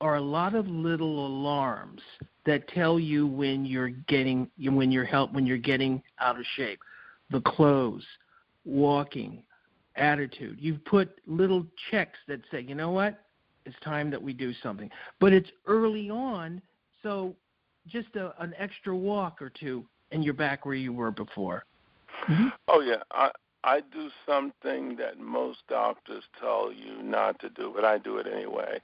are 0.00 0.16
a 0.16 0.20
lot 0.20 0.54
of 0.54 0.66
little 0.66 1.26
alarms 1.26 2.00
that 2.46 2.66
tell 2.68 2.98
you 2.98 3.26
when 3.26 3.64
you're 3.64 3.88
getting 3.88 4.50
when 4.58 4.90
you're 4.90 5.04
help 5.04 5.32
when 5.32 5.46
you're 5.46 5.58
getting 5.58 6.02
out 6.20 6.38
of 6.38 6.44
shape. 6.56 6.80
The 7.30 7.40
clothes, 7.42 8.04
walking, 8.64 9.42
attitude. 9.96 10.56
You've 10.60 10.84
put 10.84 11.20
little 11.26 11.64
checks 11.90 12.18
that 12.28 12.40
say, 12.50 12.60
you 12.60 12.74
know 12.74 12.90
what, 12.90 13.22
it's 13.66 13.76
time 13.84 14.10
that 14.10 14.20
we 14.20 14.32
do 14.32 14.52
something. 14.62 14.90
But 15.20 15.32
it's 15.32 15.50
early 15.66 16.10
on, 16.10 16.60
so 17.02 17.36
just 17.86 18.16
a, 18.16 18.34
an 18.42 18.54
extra 18.58 18.96
walk 18.96 19.40
or 19.40 19.50
two, 19.50 19.84
and 20.12 20.24
you're 20.24 20.34
back 20.34 20.66
where 20.66 20.74
you 20.74 20.92
were 20.92 21.10
before. 21.10 21.64
Mm-hmm. 22.28 22.48
Oh 22.68 22.80
yeah, 22.80 23.02
I 23.12 23.30
I 23.62 23.80
do 23.92 24.10
something 24.26 24.96
that 24.96 25.18
most 25.18 25.58
doctors 25.68 26.24
tell 26.38 26.72
you 26.72 27.02
not 27.02 27.38
to 27.40 27.50
do, 27.50 27.72
but 27.74 27.84
I 27.84 27.98
do 27.98 28.16
it 28.18 28.26
anyway. 28.26 28.80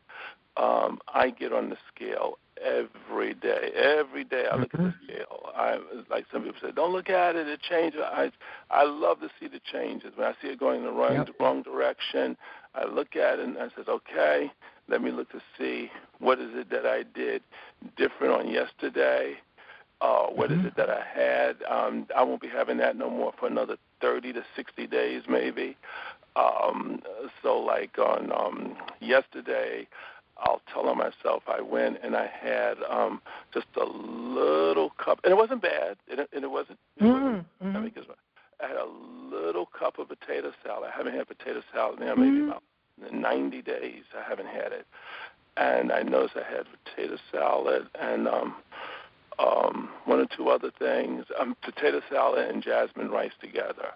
Um, 0.56 1.00
I 1.12 1.30
get 1.30 1.52
on 1.52 1.70
the 1.70 1.76
scale 1.94 2.38
every 2.62 3.34
day. 3.34 3.70
Every 3.74 4.24
day 4.24 4.44
I 4.50 4.56
look 4.56 4.72
mm-hmm. 4.72 4.86
at 4.86 4.94
the 5.06 5.12
scale. 5.12 5.50
I 5.54 5.78
like 6.10 6.24
some 6.32 6.42
people 6.42 6.60
say, 6.62 6.72
don't 6.74 6.92
look 6.92 7.10
at 7.10 7.36
it. 7.36 7.46
It 7.46 7.60
changes. 7.68 8.00
I 8.02 8.30
I 8.70 8.84
love 8.84 9.20
to 9.20 9.28
see 9.38 9.48
the 9.48 9.60
changes. 9.72 10.12
When 10.16 10.26
I 10.26 10.32
see 10.42 10.48
it 10.48 10.60
going 10.60 10.80
in 10.80 10.86
the 10.86 10.92
wrong 10.92 11.14
yep. 11.14 11.28
wrong 11.38 11.62
direction, 11.62 12.36
I 12.74 12.86
look 12.86 13.16
at 13.16 13.38
it 13.38 13.46
and 13.46 13.58
I 13.58 13.68
says, 13.76 13.86
okay, 13.88 14.50
let 14.88 15.02
me 15.02 15.10
look 15.10 15.30
to 15.32 15.40
see 15.58 15.90
what 16.18 16.38
is 16.38 16.50
it 16.52 16.70
that 16.70 16.86
I 16.86 17.02
did 17.14 17.42
different 17.96 18.34
on 18.34 18.48
yesterday. 18.48 19.34
Uh, 20.00 20.26
what 20.26 20.50
mm-hmm. 20.50 20.60
is 20.60 20.66
it 20.66 20.76
that 20.76 20.90
I 20.90 21.02
had? 21.02 21.56
Um, 21.70 22.06
I 22.14 22.22
won't 22.22 22.42
be 22.42 22.48
having 22.48 22.76
that 22.78 22.96
no 22.96 23.08
more 23.08 23.32
for 23.38 23.46
another 23.46 23.76
30 24.02 24.34
to 24.34 24.44
60 24.54 24.86
days, 24.86 25.22
maybe. 25.28 25.76
Um, 26.36 27.00
so, 27.42 27.58
like 27.58 27.98
on 27.98 28.30
um, 28.30 28.76
yesterday, 29.00 29.88
I'll 30.38 30.60
tell 30.72 30.88
on 30.88 30.98
myself. 30.98 31.42
I 31.46 31.60
went 31.60 31.98
and 32.02 32.16
I 32.16 32.26
had 32.26 32.76
um, 32.90 33.22
just 33.54 33.66
a 33.80 33.84
little 33.84 34.90
cup, 35.02 35.20
and 35.24 35.30
it 35.30 35.36
wasn't 35.36 35.62
bad. 35.62 35.96
And 36.10 36.20
it, 36.20 36.28
and 36.32 36.44
it 36.44 36.50
wasn't. 36.50 36.78
It 36.96 37.04
mm-hmm. 37.04 37.24
wasn't 37.24 37.46
I, 37.62 37.80
mean, 37.80 37.92
I 38.62 38.66
had 38.66 38.76
a 38.76 39.34
little 39.34 39.66
cup 39.66 39.98
of 39.98 40.08
potato 40.08 40.52
salad. 40.64 40.90
I 40.92 40.96
haven't 40.96 41.14
had 41.14 41.26
potato 41.28 41.62
salad 41.72 42.00
now 42.00 42.14
maybe 42.14 42.38
mm-hmm. 42.38 42.50
about 42.50 42.62
90 43.12 43.62
days. 43.62 44.02
I 44.16 44.28
haven't 44.28 44.48
had 44.48 44.72
it, 44.72 44.86
and 45.56 45.92
I 45.92 46.02
noticed 46.02 46.36
I 46.36 46.50
had 46.50 46.66
potato 46.84 47.16
salad 47.32 47.88
and 48.00 48.28
um, 48.28 48.56
um, 49.38 49.90
one 50.04 50.20
or 50.20 50.26
two 50.36 50.48
other 50.48 50.70
things, 50.78 51.24
um, 51.38 51.56
potato 51.62 52.00
salad 52.10 52.48
and 52.48 52.62
jasmine 52.62 53.10
rice 53.10 53.32
together. 53.40 53.88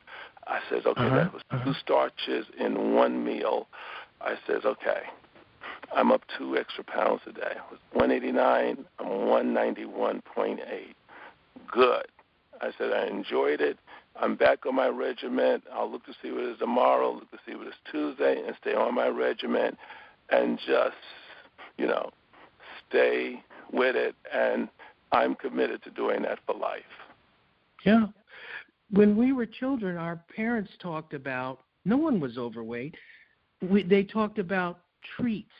I 0.47 0.61
says, 0.69 0.83
okay, 0.87 1.01
uh-huh, 1.03 1.17
that 1.17 1.33
was 1.33 1.43
uh-huh. 1.51 1.65
two 1.65 1.75
starches 1.75 2.47
in 2.59 2.95
one 2.95 3.25
meal. 3.25 3.69
I 4.21 4.35
says, 4.47 4.63
okay, 4.65 5.03
I'm 5.95 6.13
up 6.13 6.23
two 6.39 6.57
extra 6.57 6.85
pounds 6.85 7.21
a 7.27 7.33
day. 7.33 7.55
I 7.57 7.71
was 7.71 7.81
189. 7.93 8.85
I'm 8.99 9.07
191.8. 9.07 10.61
Good. 11.71 12.07
I 12.61 12.71
said 12.79 12.93
I 12.93 13.07
enjoyed 13.07 13.61
it. 13.61 13.79
I'm 14.21 14.37
back 14.37 14.67
on 14.67 14.75
my 14.75 14.89
regiment. 14.89 15.65
I'll 15.73 15.91
look 15.91 16.05
to 16.07 16.13
see 16.23 16.31
what 16.31 16.43
it 16.43 16.51
is 16.51 16.59
tomorrow, 16.59 17.13
look 17.13 17.31
to 17.31 17.39
see 17.47 17.55
what 17.55 17.67
it 17.67 17.71
is 17.71 17.75
Tuesday, 17.91 18.43
and 18.47 18.55
stay 18.61 18.75
on 18.75 18.95
my 18.95 19.09
regiment, 19.09 19.79
and 20.31 20.59
just, 20.59 20.97
you 21.79 21.87
know, 21.87 22.11
stay 22.89 23.43
with 23.73 23.97
it. 23.97 24.15
And 24.33 24.69
I'm 25.13 25.35
committed 25.35 25.83
to 25.85 25.91
doing 25.91 26.23
that 26.23 26.39
for 26.47 26.55
life. 26.55 26.83
Yeah. 27.85 28.07
When 28.91 29.17
we 29.17 29.33
were 29.33 29.47
children, 29.47 29.97
our 29.97 30.21
parents 30.35 30.71
talked 30.81 31.15
about 31.15 31.61
no 31.85 31.97
one 31.97 32.21
was 32.21 32.37
overweight. 32.37 32.95
We, 33.63 33.83
they 33.83 34.03
talked 34.03 34.39
about 34.39 34.81
treats. 35.17 35.51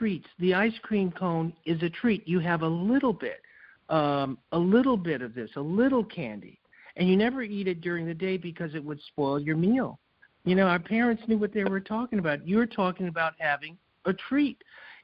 Treats. 0.00 0.26
The 0.38 0.54
ice 0.54 0.72
cream 0.80 1.12
cone 1.12 1.52
is 1.66 1.82
a 1.82 1.90
treat. 1.90 2.26
You 2.26 2.40
have 2.40 2.62
a 2.62 2.66
little 2.66 3.12
bit, 3.12 3.42
um, 3.90 4.38
a 4.52 4.58
little 4.58 4.96
bit 4.96 5.20
of 5.20 5.34
this, 5.34 5.50
a 5.56 5.60
little 5.60 6.02
candy, 6.02 6.58
and 6.96 7.06
you 7.06 7.18
never 7.18 7.42
eat 7.42 7.68
it 7.68 7.82
during 7.82 8.06
the 8.06 8.14
day 8.14 8.38
because 8.38 8.74
it 8.74 8.82
would 8.82 8.98
spoil 9.08 9.38
your 9.38 9.56
meal. 9.56 9.98
You 10.46 10.54
know, 10.54 10.68
our 10.68 10.78
parents 10.78 11.22
knew 11.28 11.36
what 11.36 11.52
they 11.52 11.64
were 11.64 11.80
talking 11.80 12.18
about. 12.18 12.48
You're 12.48 12.64
talking 12.64 13.08
about 13.08 13.34
having 13.38 13.76
a 14.06 14.14
treat 14.14 14.56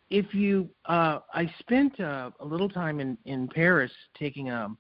if 0.09 0.33
you, 0.35 0.71
uh, 0.87 1.19
I 1.35 1.53
spent 1.59 2.01
uh, 2.01 2.31
a 2.41 2.45
little 2.45 2.71
time 2.71 2.99
in 2.99 3.19
in 3.27 3.49
Paris 3.49 3.93
taking 4.19 4.51
um, 4.51 4.79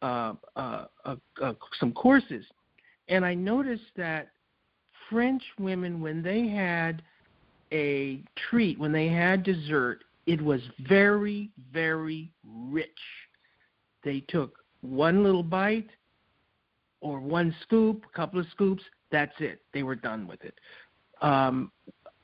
uh, 0.00 0.34
uh, 0.56 0.86
uh, 1.04 1.16
uh, 1.40 1.52
some 1.78 1.92
courses, 1.92 2.44
and 3.08 3.24
I 3.24 3.34
noticed 3.34 3.92
that 3.96 4.32
French 5.08 5.42
women, 5.58 6.00
when 6.00 6.20
they 6.20 6.48
had 6.48 7.02
a 7.72 8.22
treat, 8.48 8.78
when 8.78 8.92
they 8.92 9.08
had 9.08 9.42
dessert, 9.42 10.04
it 10.26 10.40
was 10.40 10.60
very, 10.88 11.50
very 11.72 12.30
rich. 12.44 12.88
They 14.04 14.20
took 14.28 14.54
one 14.82 15.24
little 15.24 15.42
bite 15.42 15.90
or 17.00 17.18
one 17.18 17.54
scoop, 17.62 18.04
a 18.12 18.16
couple 18.16 18.38
of 18.38 18.46
scoops, 18.52 18.82
that's 19.10 19.34
it. 19.40 19.60
They 19.74 19.82
were 19.82 19.96
done 19.96 20.26
with 20.26 20.42
it. 20.44 20.54
Um, 21.20 21.72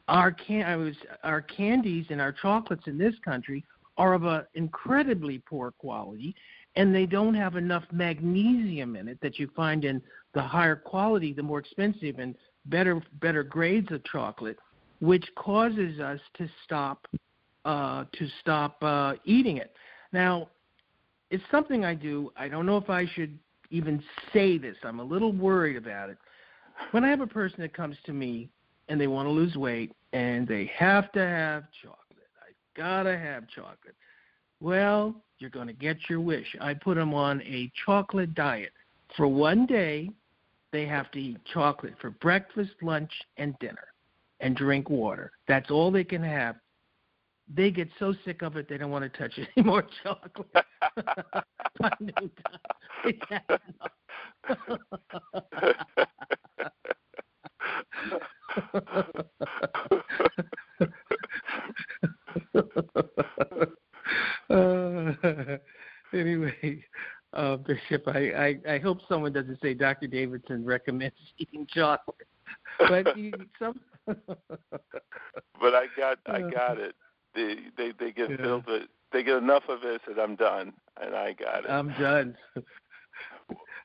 our 0.09 0.33
can 0.33 0.65
I 0.65 0.77
was 0.77 0.95
our 1.23 1.43
candies 1.43 2.07
and 2.11 2.21
our 2.21 2.33
chocolates 2.33 2.87
in 2.87 2.97
this 2.97 3.15
country 3.25 3.65
are 3.99 4.15
of 4.15 4.25
an 4.25 4.45
incredibly 4.55 5.39
poor 5.39 5.73
quality 5.73 6.35
and 6.77 6.95
they 6.95 7.07
don't 7.07 7.35
have 7.35 7.57
enough 7.57 7.85
magnesium 7.93 8.97
in 8.97 9.09
it 9.09 9.19
that 9.21 9.39
you 9.39 9.51
find 9.55 9.85
in 9.85 10.01
the 10.35 10.41
higher 10.41 10.77
quality, 10.77 11.33
the 11.33 11.43
more 11.43 11.59
expensive 11.59 12.19
and 12.19 12.35
better 12.67 13.03
better 13.21 13.43
grades 13.43 13.91
of 13.93 14.03
chocolate, 14.05 14.59
which 15.01 15.25
causes 15.37 16.01
us 16.01 16.21
to 16.37 16.49
stop 16.65 17.07
uh, 17.65 18.05
to 18.13 18.29
stop 18.41 18.77
uh, 18.83 19.15
eating 19.25 19.59
it. 19.59 19.75
Now, 20.13 20.49
it's 21.31 21.45
something 21.51 21.85
I 21.85 21.95
do. 21.95 22.33
I 22.37 22.49
don't 22.49 22.65
know 22.65 22.79
if 22.79 22.89
I 22.89 23.07
should 23.15 23.39
even 23.71 24.03
say 24.33 24.57
this. 24.57 24.77
I'm 24.83 25.01
a 25.01 25.05
little 25.05 25.33
worried 25.33 25.77
about 25.77 26.09
it. 26.09 26.17
When 26.93 27.05
I 27.05 27.11
have 27.11 27.21
a 27.21 27.27
person 27.27 27.61
that 27.61 27.75
comes 27.75 27.97
to 28.07 28.13
me 28.13 28.49
and 28.89 28.99
they 28.99 29.07
want 29.07 29.27
to 29.27 29.31
lose 29.31 29.57
weight 29.57 29.93
and 30.13 30.49
they 30.49 30.71
have 30.77 31.13
to 31.13 31.21
have 31.21 31.65
chocolate. 31.83 32.29
I 32.41 32.53
gotta 32.77 33.19
have 33.19 33.45
chocolate. 33.49 33.97
Well, 34.61 35.15
you're 35.39 35.51
going 35.51 35.69
to 35.69 35.73
get 35.73 35.97
your 36.09 36.21
wish. 36.21 36.47
I 36.61 36.75
put 36.75 36.97
them 36.97 37.15
on 37.15 37.43
a 37.43 37.71
chocolate 37.85 38.35
diet. 38.35 38.73
For 39.17 39.29
one 39.29 39.67
day, 39.67 40.11
they 40.73 40.87
have 40.87 41.11
to 41.13 41.21
eat 41.21 41.39
chocolate 41.53 41.95
for 42.01 42.11
breakfast, 42.11 42.73
lunch, 42.83 43.13
and 43.37 43.55
dinner, 43.61 43.89
and 44.41 44.57
drink 44.57 44.91
water. 44.91 45.33
That's 45.47 45.71
all 45.71 45.91
they 45.91 46.05
can 46.05 46.23
have. 46.23 46.57
They 47.53 47.71
get 47.71 47.89
so 47.99 48.15
sick 48.25 48.43
of 48.43 48.57
it 48.57 48.69
they 48.69 48.77
don't 48.77 48.91
want 48.91 49.11
to 49.11 49.19
touch 49.19 49.39
any 49.57 49.65
more 49.67 49.87
chocolate. 50.03 50.49
Uh, 64.51 65.13
anyway, 66.13 66.83
uh, 67.35 67.57
Bishop, 67.57 68.07
I, 68.07 68.57
I, 68.67 68.75
I 68.75 68.79
hope 68.79 68.99
someone 69.09 69.33
doesn't 69.33 69.61
say 69.61 69.75
Dr. 69.75 70.07
Davidson 70.07 70.65
recommends 70.65 71.17
eating 71.39 71.67
chocolate. 71.73 72.27
But 72.79 73.17
you, 73.17 73.33
some. 73.59 73.79
But 75.61 75.75
I 75.75 75.87
got 75.97 76.19
I 76.27 76.41
got 76.41 76.79
it. 76.79 76.95
They 77.35 77.57
they 77.77 77.93
they 77.99 78.13
get 78.13 78.31
yeah. 78.31 78.37
filled 78.37 78.67
with 78.67 78.83
they 79.13 79.23
get 79.23 79.37
enough 79.37 79.65
of 79.69 79.85
it 79.85 80.03
that 80.07 80.21
I'm 80.21 80.37
done, 80.37 80.73
and 81.01 81.15
I 81.15 81.33
got 81.33 81.65
it. 81.65 81.71
I'm 81.71 81.89
done. 81.99 82.37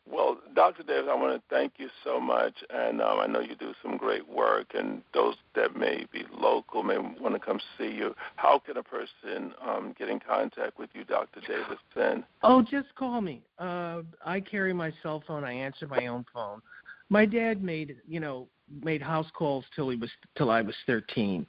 Well, 0.10 0.38
Dr. 0.54 0.84
Davis, 0.84 1.10
I 1.10 1.16
want 1.16 1.36
to 1.36 1.56
thank 1.56 1.74
you 1.78 1.88
so 2.04 2.20
much, 2.20 2.54
and 2.70 3.02
um, 3.02 3.20
I 3.20 3.26
know 3.26 3.40
you 3.40 3.56
do 3.56 3.74
some 3.82 3.96
great 3.98 4.28
work. 4.28 4.68
And 4.78 5.02
those 5.14 5.36
that 5.56 5.78
may 5.78 6.06
be 6.12 6.26
local 6.32 6.84
may 6.84 6.98
want 6.98 7.34
to 7.34 7.40
come 7.40 7.60
see 7.78 7.92
you. 7.92 8.14
How 8.36 8.60
can 8.60 8.78
a 8.78 8.84
person 8.84 9.54
um, 9.66 9.96
get 9.98 10.10
in 10.10 10.20
contact 10.20 10.78
with 10.78 10.90
you, 10.94 11.06
Dr. 11.06 11.40
Davis? 11.42 11.80
Davidson? 11.96 12.26
Oh, 12.44 12.62
just 12.62 12.94
call 12.96 13.22
me. 13.22 13.42
Uh, 13.58 14.02
I 14.26 14.42
carry 14.42 14.74
my 14.74 14.92
cell 15.02 15.24
phone. 15.26 15.46
I 15.46 15.54
answer 15.54 15.88
my 15.88 16.08
own 16.08 16.26
phone. 16.34 16.62
My 17.10 17.26
dad 17.26 17.64
made, 17.64 17.96
you 18.08 18.20
know, 18.20 18.48
made 18.84 19.02
house 19.02 19.28
calls 19.34 19.66
till 19.76 19.90
he 19.90 19.98
was 19.98 20.10
till 20.38 20.50
I 20.50 20.62
was 20.62 20.76
13, 20.88 21.46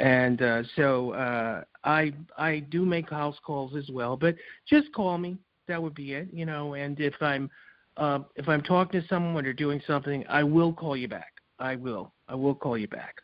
and 0.00 0.42
uh, 0.42 0.62
so 0.74 1.12
uh, 1.12 1.62
I 1.84 2.12
I 2.36 2.60
do 2.70 2.84
make 2.84 3.10
house 3.10 3.36
calls 3.44 3.76
as 3.76 3.88
well. 3.90 4.16
But 4.16 4.36
just 4.68 4.92
call 4.92 5.18
me. 5.18 5.36
That 5.68 5.82
would 5.82 5.94
be 5.94 6.12
it, 6.12 6.28
you 6.32 6.46
know. 6.46 6.74
And 6.74 6.98
if 7.00 7.14
I'm 7.20 7.50
uh, 7.96 8.20
if 8.36 8.48
I'm 8.48 8.62
talking 8.62 9.00
to 9.00 9.08
someone 9.08 9.46
or 9.46 9.52
doing 9.52 9.80
something, 9.86 10.24
I 10.28 10.42
will 10.42 10.72
call 10.72 10.96
you 10.96 11.08
back. 11.08 11.32
I 11.58 11.76
will. 11.76 12.12
I 12.28 12.34
will 12.34 12.54
call 12.54 12.76
you 12.76 12.88
back. 12.88 13.16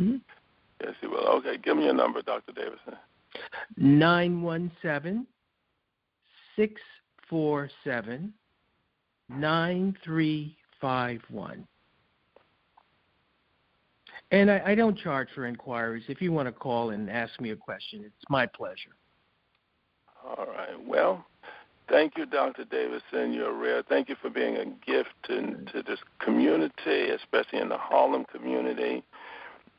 Mm-hmm. 0.00 0.16
Yes, 0.82 0.94
you 1.02 1.10
will. 1.10 1.26
Okay, 1.38 1.56
give 1.58 1.76
me 1.76 1.84
your 1.84 1.94
number, 1.94 2.22
Dr. 2.22 2.52
Davidson. 2.52 2.94
Nine 3.76 4.42
one 4.42 4.70
seven 4.82 5.26
six 6.56 6.80
four 7.28 7.70
seven 7.82 8.32
nine 9.28 9.96
three 10.04 10.56
five 10.80 11.20
one. 11.30 11.66
And 14.34 14.50
I, 14.50 14.62
I 14.66 14.74
don't 14.74 14.98
charge 14.98 15.28
for 15.34 15.46
inquiries. 15.46 16.04
If 16.08 16.20
you 16.20 16.32
want 16.32 16.48
to 16.48 16.52
call 16.52 16.90
and 16.90 17.08
ask 17.08 17.40
me 17.40 17.50
a 17.50 17.56
question, 17.56 18.02
it's 18.04 18.24
my 18.28 18.46
pleasure. 18.46 18.96
All 20.24 20.46
right. 20.46 20.86
Well, 20.86 21.24
Thank 21.88 22.16
you, 22.16 22.24
Dr. 22.24 22.64
Davidson. 22.64 23.32
You're 23.34 23.52
rare. 23.52 23.82
Thank 23.82 24.08
you 24.08 24.16
for 24.20 24.30
being 24.30 24.56
a 24.56 24.64
gift 24.64 25.10
to, 25.24 25.52
to 25.72 25.82
this 25.82 25.98
community, 26.18 27.10
especially 27.10 27.58
in 27.58 27.68
the 27.68 27.76
Harlem 27.76 28.24
community 28.24 29.04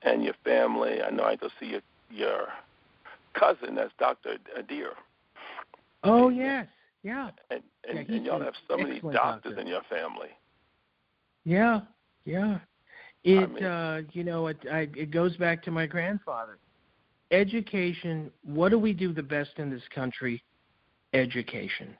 and 0.04 0.24
your 0.24 0.36
family. 0.44 1.02
I 1.02 1.10
know 1.10 1.24
I 1.24 1.36
go 1.36 1.50
see 1.60 1.66
your, 1.66 1.82
your 2.12 2.48
cousin, 3.34 3.76
that's 3.76 3.92
Dr. 3.98 4.38
Adair. 4.56 4.92
Oh, 6.04 6.30
yes. 6.30 6.68
Yeah. 7.02 7.32
And, 7.50 7.64
and, 7.90 8.08
yeah, 8.08 8.16
and 8.16 8.26
y'all 8.26 8.42
have 8.42 8.54
so 8.68 8.78
many 8.78 9.00
doctors 9.00 9.14
doctor. 9.54 9.60
in 9.60 9.68
your 9.68 9.82
family. 9.90 10.30
Yeah, 11.44 11.82
yeah. 12.26 12.60
It, 13.26 13.38
I 13.38 13.46
mean, 13.48 13.64
uh, 13.64 14.02
you 14.14 14.24
know, 14.24 14.48
it, 14.48 14.58
I, 14.72 14.88
it 14.96 15.12
goes 15.12 15.36
back 15.36 15.62
to 15.64 15.72
my 15.72 15.86
grandfather. 15.86 16.58
Education, 17.32 18.32
what 18.44 18.70
do 18.70 18.80
we 18.80 18.94
do 18.94 19.12
the 19.12 19.24
best 19.24 19.52
in 19.58 19.70
this 19.70 19.84
country? 19.94 20.42
education. 21.16 21.96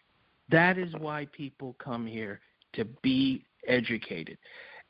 That 0.50 0.78
is 0.78 0.94
why 1.00 1.28
people 1.32 1.76
come 1.80 2.06
here 2.06 2.40
to 2.74 2.86
be 3.02 3.46
educated. 3.68 4.38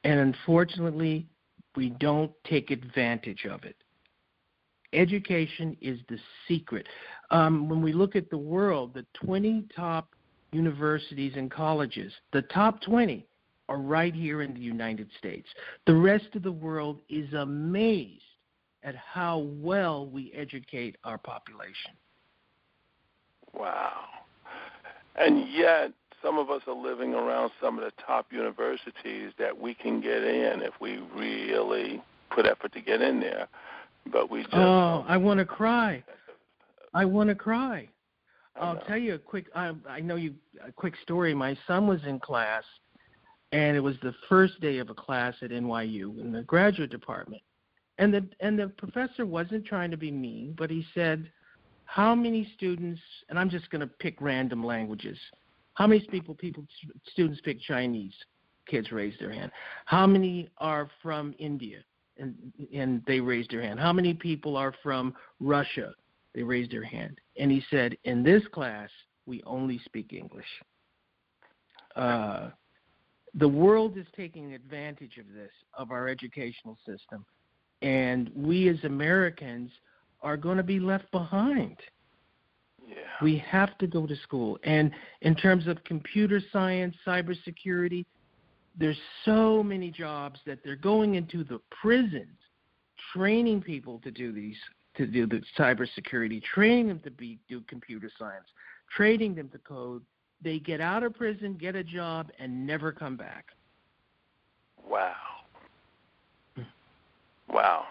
And 0.04 0.20
unfortunately, 0.20 1.28
we 1.76 1.90
don't 1.92 2.32
take 2.46 2.72
advantage 2.72 3.46
of 3.50 3.64
it. 3.64 3.76
Education 4.94 5.78
is 5.82 6.00
the 6.10 6.18
secret. 6.48 6.88
Um, 7.32 7.70
when 7.70 7.82
we 7.82 7.94
look 7.94 8.16
at 8.16 8.30
the 8.30 8.38
world, 8.38 8.94
the 8.94 9.06
20 9.14 9.66
top 9.76 10.10
universities 10.52 11.34
and 11.36 11.52
colleges, 11.52 12.14
the 12.32 12.44
top 12.44 12.82
20 12.82 13.26
are 13.70 13.78
right 13.78 14.14
here 14.14 14.42
in 14.42 14.54
the 14.54 14.60
United 14.60 15.10
States. 15.18 15.48
The 15.88 15.96
rest 15.96 16.28
of 16.36 16.44
the 16.44 16.52
world 16.52 17.00
is 17.10 17.34
amazed 17.34 18.22
at 18.84 18.96
how 18.96 19.40
well 19.40 20.08
we 20.08 20.32
educate 20.36 20.96
our 21.04 21.18
population. 21.18 21.92
Wow. 23.54 23.92
And 25.16 25.50
yet, 25.52 25.92
some 26.22 26.38
of 26.38 26.50
us 26.50 26.62
are 26.68 26.76
living 26.76 27.14
around 27.14 27.52
some 27.62 27.78
of 27.78 27.84
the 27.84 27.92
top 28.06 28.28
universities 28.32 29.32
that 29.40 29.58
we 29.58 29.74
can 29.74 30.02
get 30.02 30.24
in 30.24 30.62
if 30.62 30.74
we 30.80 31.00
really 31.16 32.02
put 32.30 32.46
effort 32.46 32.74
to 32.74 32.82
get 32.82 33.02
in 33.02 33.20
there, 33.20 33.48
but 34.12 34.30
we 34.30 34.44
just. 34.44 34.56
Oh, 34.56 35.06
I 35.08 35.18
want 35.18 35.40
to 35.40 35.46
cry. 35.46 36.04
I 36.94 37.06
want 37.06 37.30
to 37.30 37.36
cry. 37.36 37.90
I'll 38.60 38.82
tell 38.88 38.98
you 38.98 39.16
a 39.16 39.20
quick. 39.20 39.48
I, 39.54 39.74
I 39.88 40.00
know 40.00 40.16
you 40.16 40.34
a 40.66 40.72
quick 40.72 40.94
story. 41.04 41.34
My 41.34 41.58
son 41.68 41.88
was 41.88 42.00
in 42.08 42.20
class, 42.20 42.64
and 43.52 43.76
it 43.76 43.80
was 43.80 43.96
the 44.02 44.14
first 44.28 44.60
day 44.62 44.80
of 44.80 44.90
a 44.90 44.94
class 44.94 45.36
at 45.42 45.52
NYU 45.52 46.20
in 46.20 46.32
the 46.32 46.44
graduate 46.44 46.92
department, 46.92 47.42
and 47.98 48.14
the 48.14 48.28
and 48.40 48.58
the 48.58 48.70
professor 48.78 49.26
wasn't 49.26 49.66
trying 49.66 49.92
to 49.92 49.98
be 49.98 50.12
mean, 50.12 50.54
but 50.58 50.70
he 50.70 50.86
said, 50.94 51.32
"How 51.86 52.16
many 52.16 52.52
students?" 52.56 53.02
And 53.30 53.40
I'm 53.40 53.50
just 53.50 53.70
going 53.70 53.82
to 53.82 53.88
pick 53.88 54.20
random 54.22 54.64
languages. 54.64 55.18
How 55.76 55.88
many 55.88 56.06
people 56.08 56.36
people 56.36 56.66
students 57.12 57.40
speak 57.40 57.60
Chinese? 57.62 58.14
Kids 58.68 58.92
raised 58.92 59.20
their 59.20 59.32
hand. 59.32 59.52
How 59.86 60.08
many 60.08 60.50
are 60.58 60.90
from 61.02 61.36
India? 61.38 61.80
And 62.18 62.36
and 62.74 63.04
they 63.06 63.20
raised 63.20 63.52
their 63.52 63.62
hand. 63.62 63.80
How 63.80 63.94
many 63.94 64.14
people 64.14 64.58
are 64.58 64.74
from 64.82 65.14
Russia? 65.40 65.94
They 66.36 66.44
raised 66.44 66.72
their 66.72 66.84
hand. 66.84 67.20
And 67.38 67.50
he 67.50 67.64
said, 67.70 67.98
In 68.04 68.22
this 68.22 68.44
class, 68.52 68.90
we 69.26 69.42
only 69.46 69.80
speak 69.86 70.12
English. 70.12 70.46
Uh, 71.96 72.50
the 73.36 73.48
world 73.48 73.98
is 73.98 74.06
taking 74.16 74.54
advantage 74.54 75.18
of 75.18 75.26
this, 75.34 75.52
of 75.78 75.92
our 75.92 76.08
educational 76.08 76.78
system. 76.86 77.26
And 77.82 78.32
we 78.36 78.70
as 78.70 78.78
Americans 78.84 79.72
are 80.22 80.38
going 80.38 80.58
to 80.58 80.64
be 80.64 80.80
left 80.80 81.12
behind. 81.12 81.78
Yeah. 82.88 82.96
We 83.22 83.44
have 83.50 83.78
to 83.80 83.88
go 83.88 84.08
to 84.08 84.16
school. 84.18 84.58
And 84.64 84.92
in 85.22 85.36
terms 85.36 85.68
of 85.68 85.84
computer 85.84 86.42
science, 86.52 86.96
cybersecurity, 87.06 88.06
there's 88.78 89.00
so 89.24 89.64
many 89.64 89.92
jobs 89.92 90.40
that 90.46 90.60
they're 90.64 90.76
going 90.76 91.16
into 91.16 91.44
the 91.44 91.60
prisons, 91.82 92.38
training 93.14 93.62
people 93.62 94.00
to 94.04 94.12
do 94.12 94.32
these 94.32 94.58
to 94.98 95.06
do 95.06 95.28
the 95.28 95.42
cybersecurity, 95.58 96.42
training 96.44 96.88
them 96.88 97.00
to 97.00 97.12
be 97.12 97.38
do 97.50 97.62
computer 97.68 98.10
science, 98.18 98.46
training 98.96 99.36
them 99.36 99.50
to 99.50 99.58
code. 99.60 100.02
They 100.44 100.60
get 100.60 100.82
out 100.82 101.04
of 101.04 101.16
prison, 101.16 101.58
get 101.60 101.76
a 101.76 101.84
job, 101.84 102.30
and 102.40 102.66
never 102.66 102.92
come 102.92 103.18
back. 103.18 103.48
Wow. 104.88 105.14
Hmm. 106.56 106.62
Wow. 107.50 107.86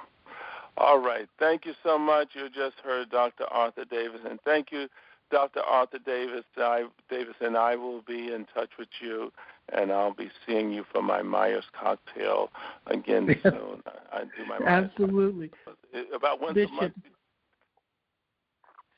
All 0.77 0.99
right. 0.99 1.29
Thank 1.39 1.67
you 1.67 1.73
so 1.83 1.99
much. 1.99 2.29
You 2.35 2.49
just 2.49 2.77
heard 2.85 3.11
Dr. 3.11 3.45
Arthur 3.45 3.85
Davis, 3.85 4.21
and 4.29 4.41
thank 4.45 4.73
you, 4.73 4.89
Dr. 5.31 5.61
Arthur 5.61 5.99
Davis. 5.99 6.45
I, 6.57 6.87
Davis 7.09 7.35
and 7.41 7.57
I 7.57 7.77
will 7.77 8.03
be 8.03 8.33
in 8.33 8.47
touch 8.55 8.71
with 8.79 8.89
you, 9.01 9.33
and 9.73 9.93
I'll 9.93 10.15
be 10.15 10.31
seeing 10.47 10.73
you 10.73 10.85
for 10.93 11.03
my 11.03 11.23
Myers 11.23 11.65
cocktail 11.81 12.51
again 12.87 13.27
soon. 13.43 13.83
I 14.13 14.21
do 14.25 14.45
my 14.49 14.59
Myers 14.59 14.91
absolutely 14.93 15.51
cocktail. 15.65 16.05
about 16.15 16.41
once 16.41 16.55
Bishop, 16.55 16.73
a 16.73 16.75
month. 16.83 16.95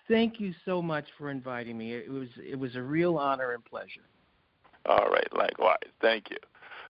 Thank 0.08 0.40
you 0.40 0.54
so 0.64 0.80
much 0.80 1.08
for 1.18 1.30
inviting 1.30 1.76
me. 1.76 1.92
It 1.94 2.10
was 2.10 2.28
it 2.44 2.58
was 2.58 2.76
a 2.76 2.82
real 2.82 3.18
honor 3.18 3.52
and 3.52 3.62
pleasure. 3.64 4.06
All 4.86 5.08
right, 5.08 5.28
likewise. 5.34 5.76
Thank 6.00 6.30
you. 6.30 6.38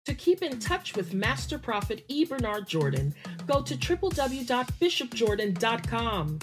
To 0.06 0.14
keep 0.14 0.42
in 0.42 0.58
touch 0.58 0.96
with 0.96 1.14
Master 1.14 1.58
Prophet 1.58 2.04
E. 2.08 2.24
Bernard 2.24 2.66
Jordan, 2.66 3.14
go 3.46 3.62
to 3.62 3.76
www.bishopjordan.com 3.76 6.38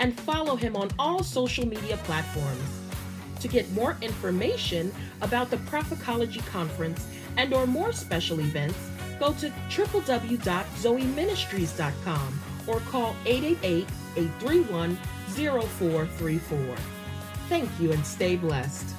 and 0.00 0.20
follow 0.20 0.56
him 0.56 0.74
on 0.76 0.88
all 0.98 1.22
social 1.22 1.64
media 1.66 1.96
platforms. 1.98 2.80
To 3.40 3.48
get 3.48 3.70
more 3.72 3.96
information 4.02 4.92
about 5.20 5.50
the 5.50 5.58
Prophecology 5.58 6.40
Conference 6.40 7.06
and 7.36 7.54
or 7.54 7.66
more 7.66 7.92
special 7.92 8.40
events, 8.40 8.78
go 9.20 9.34
to 9.34 9.50
www.zoeministries.com 9.68 12.40
or 12.66 12.80
call 12.80 13.14
888-831-0434. 15.36 16.78
Thank 17.48 17.70
you 17.78 17.92
and 17.92 18.04
stay 18.04 18.36
blessed. 18.36 18.94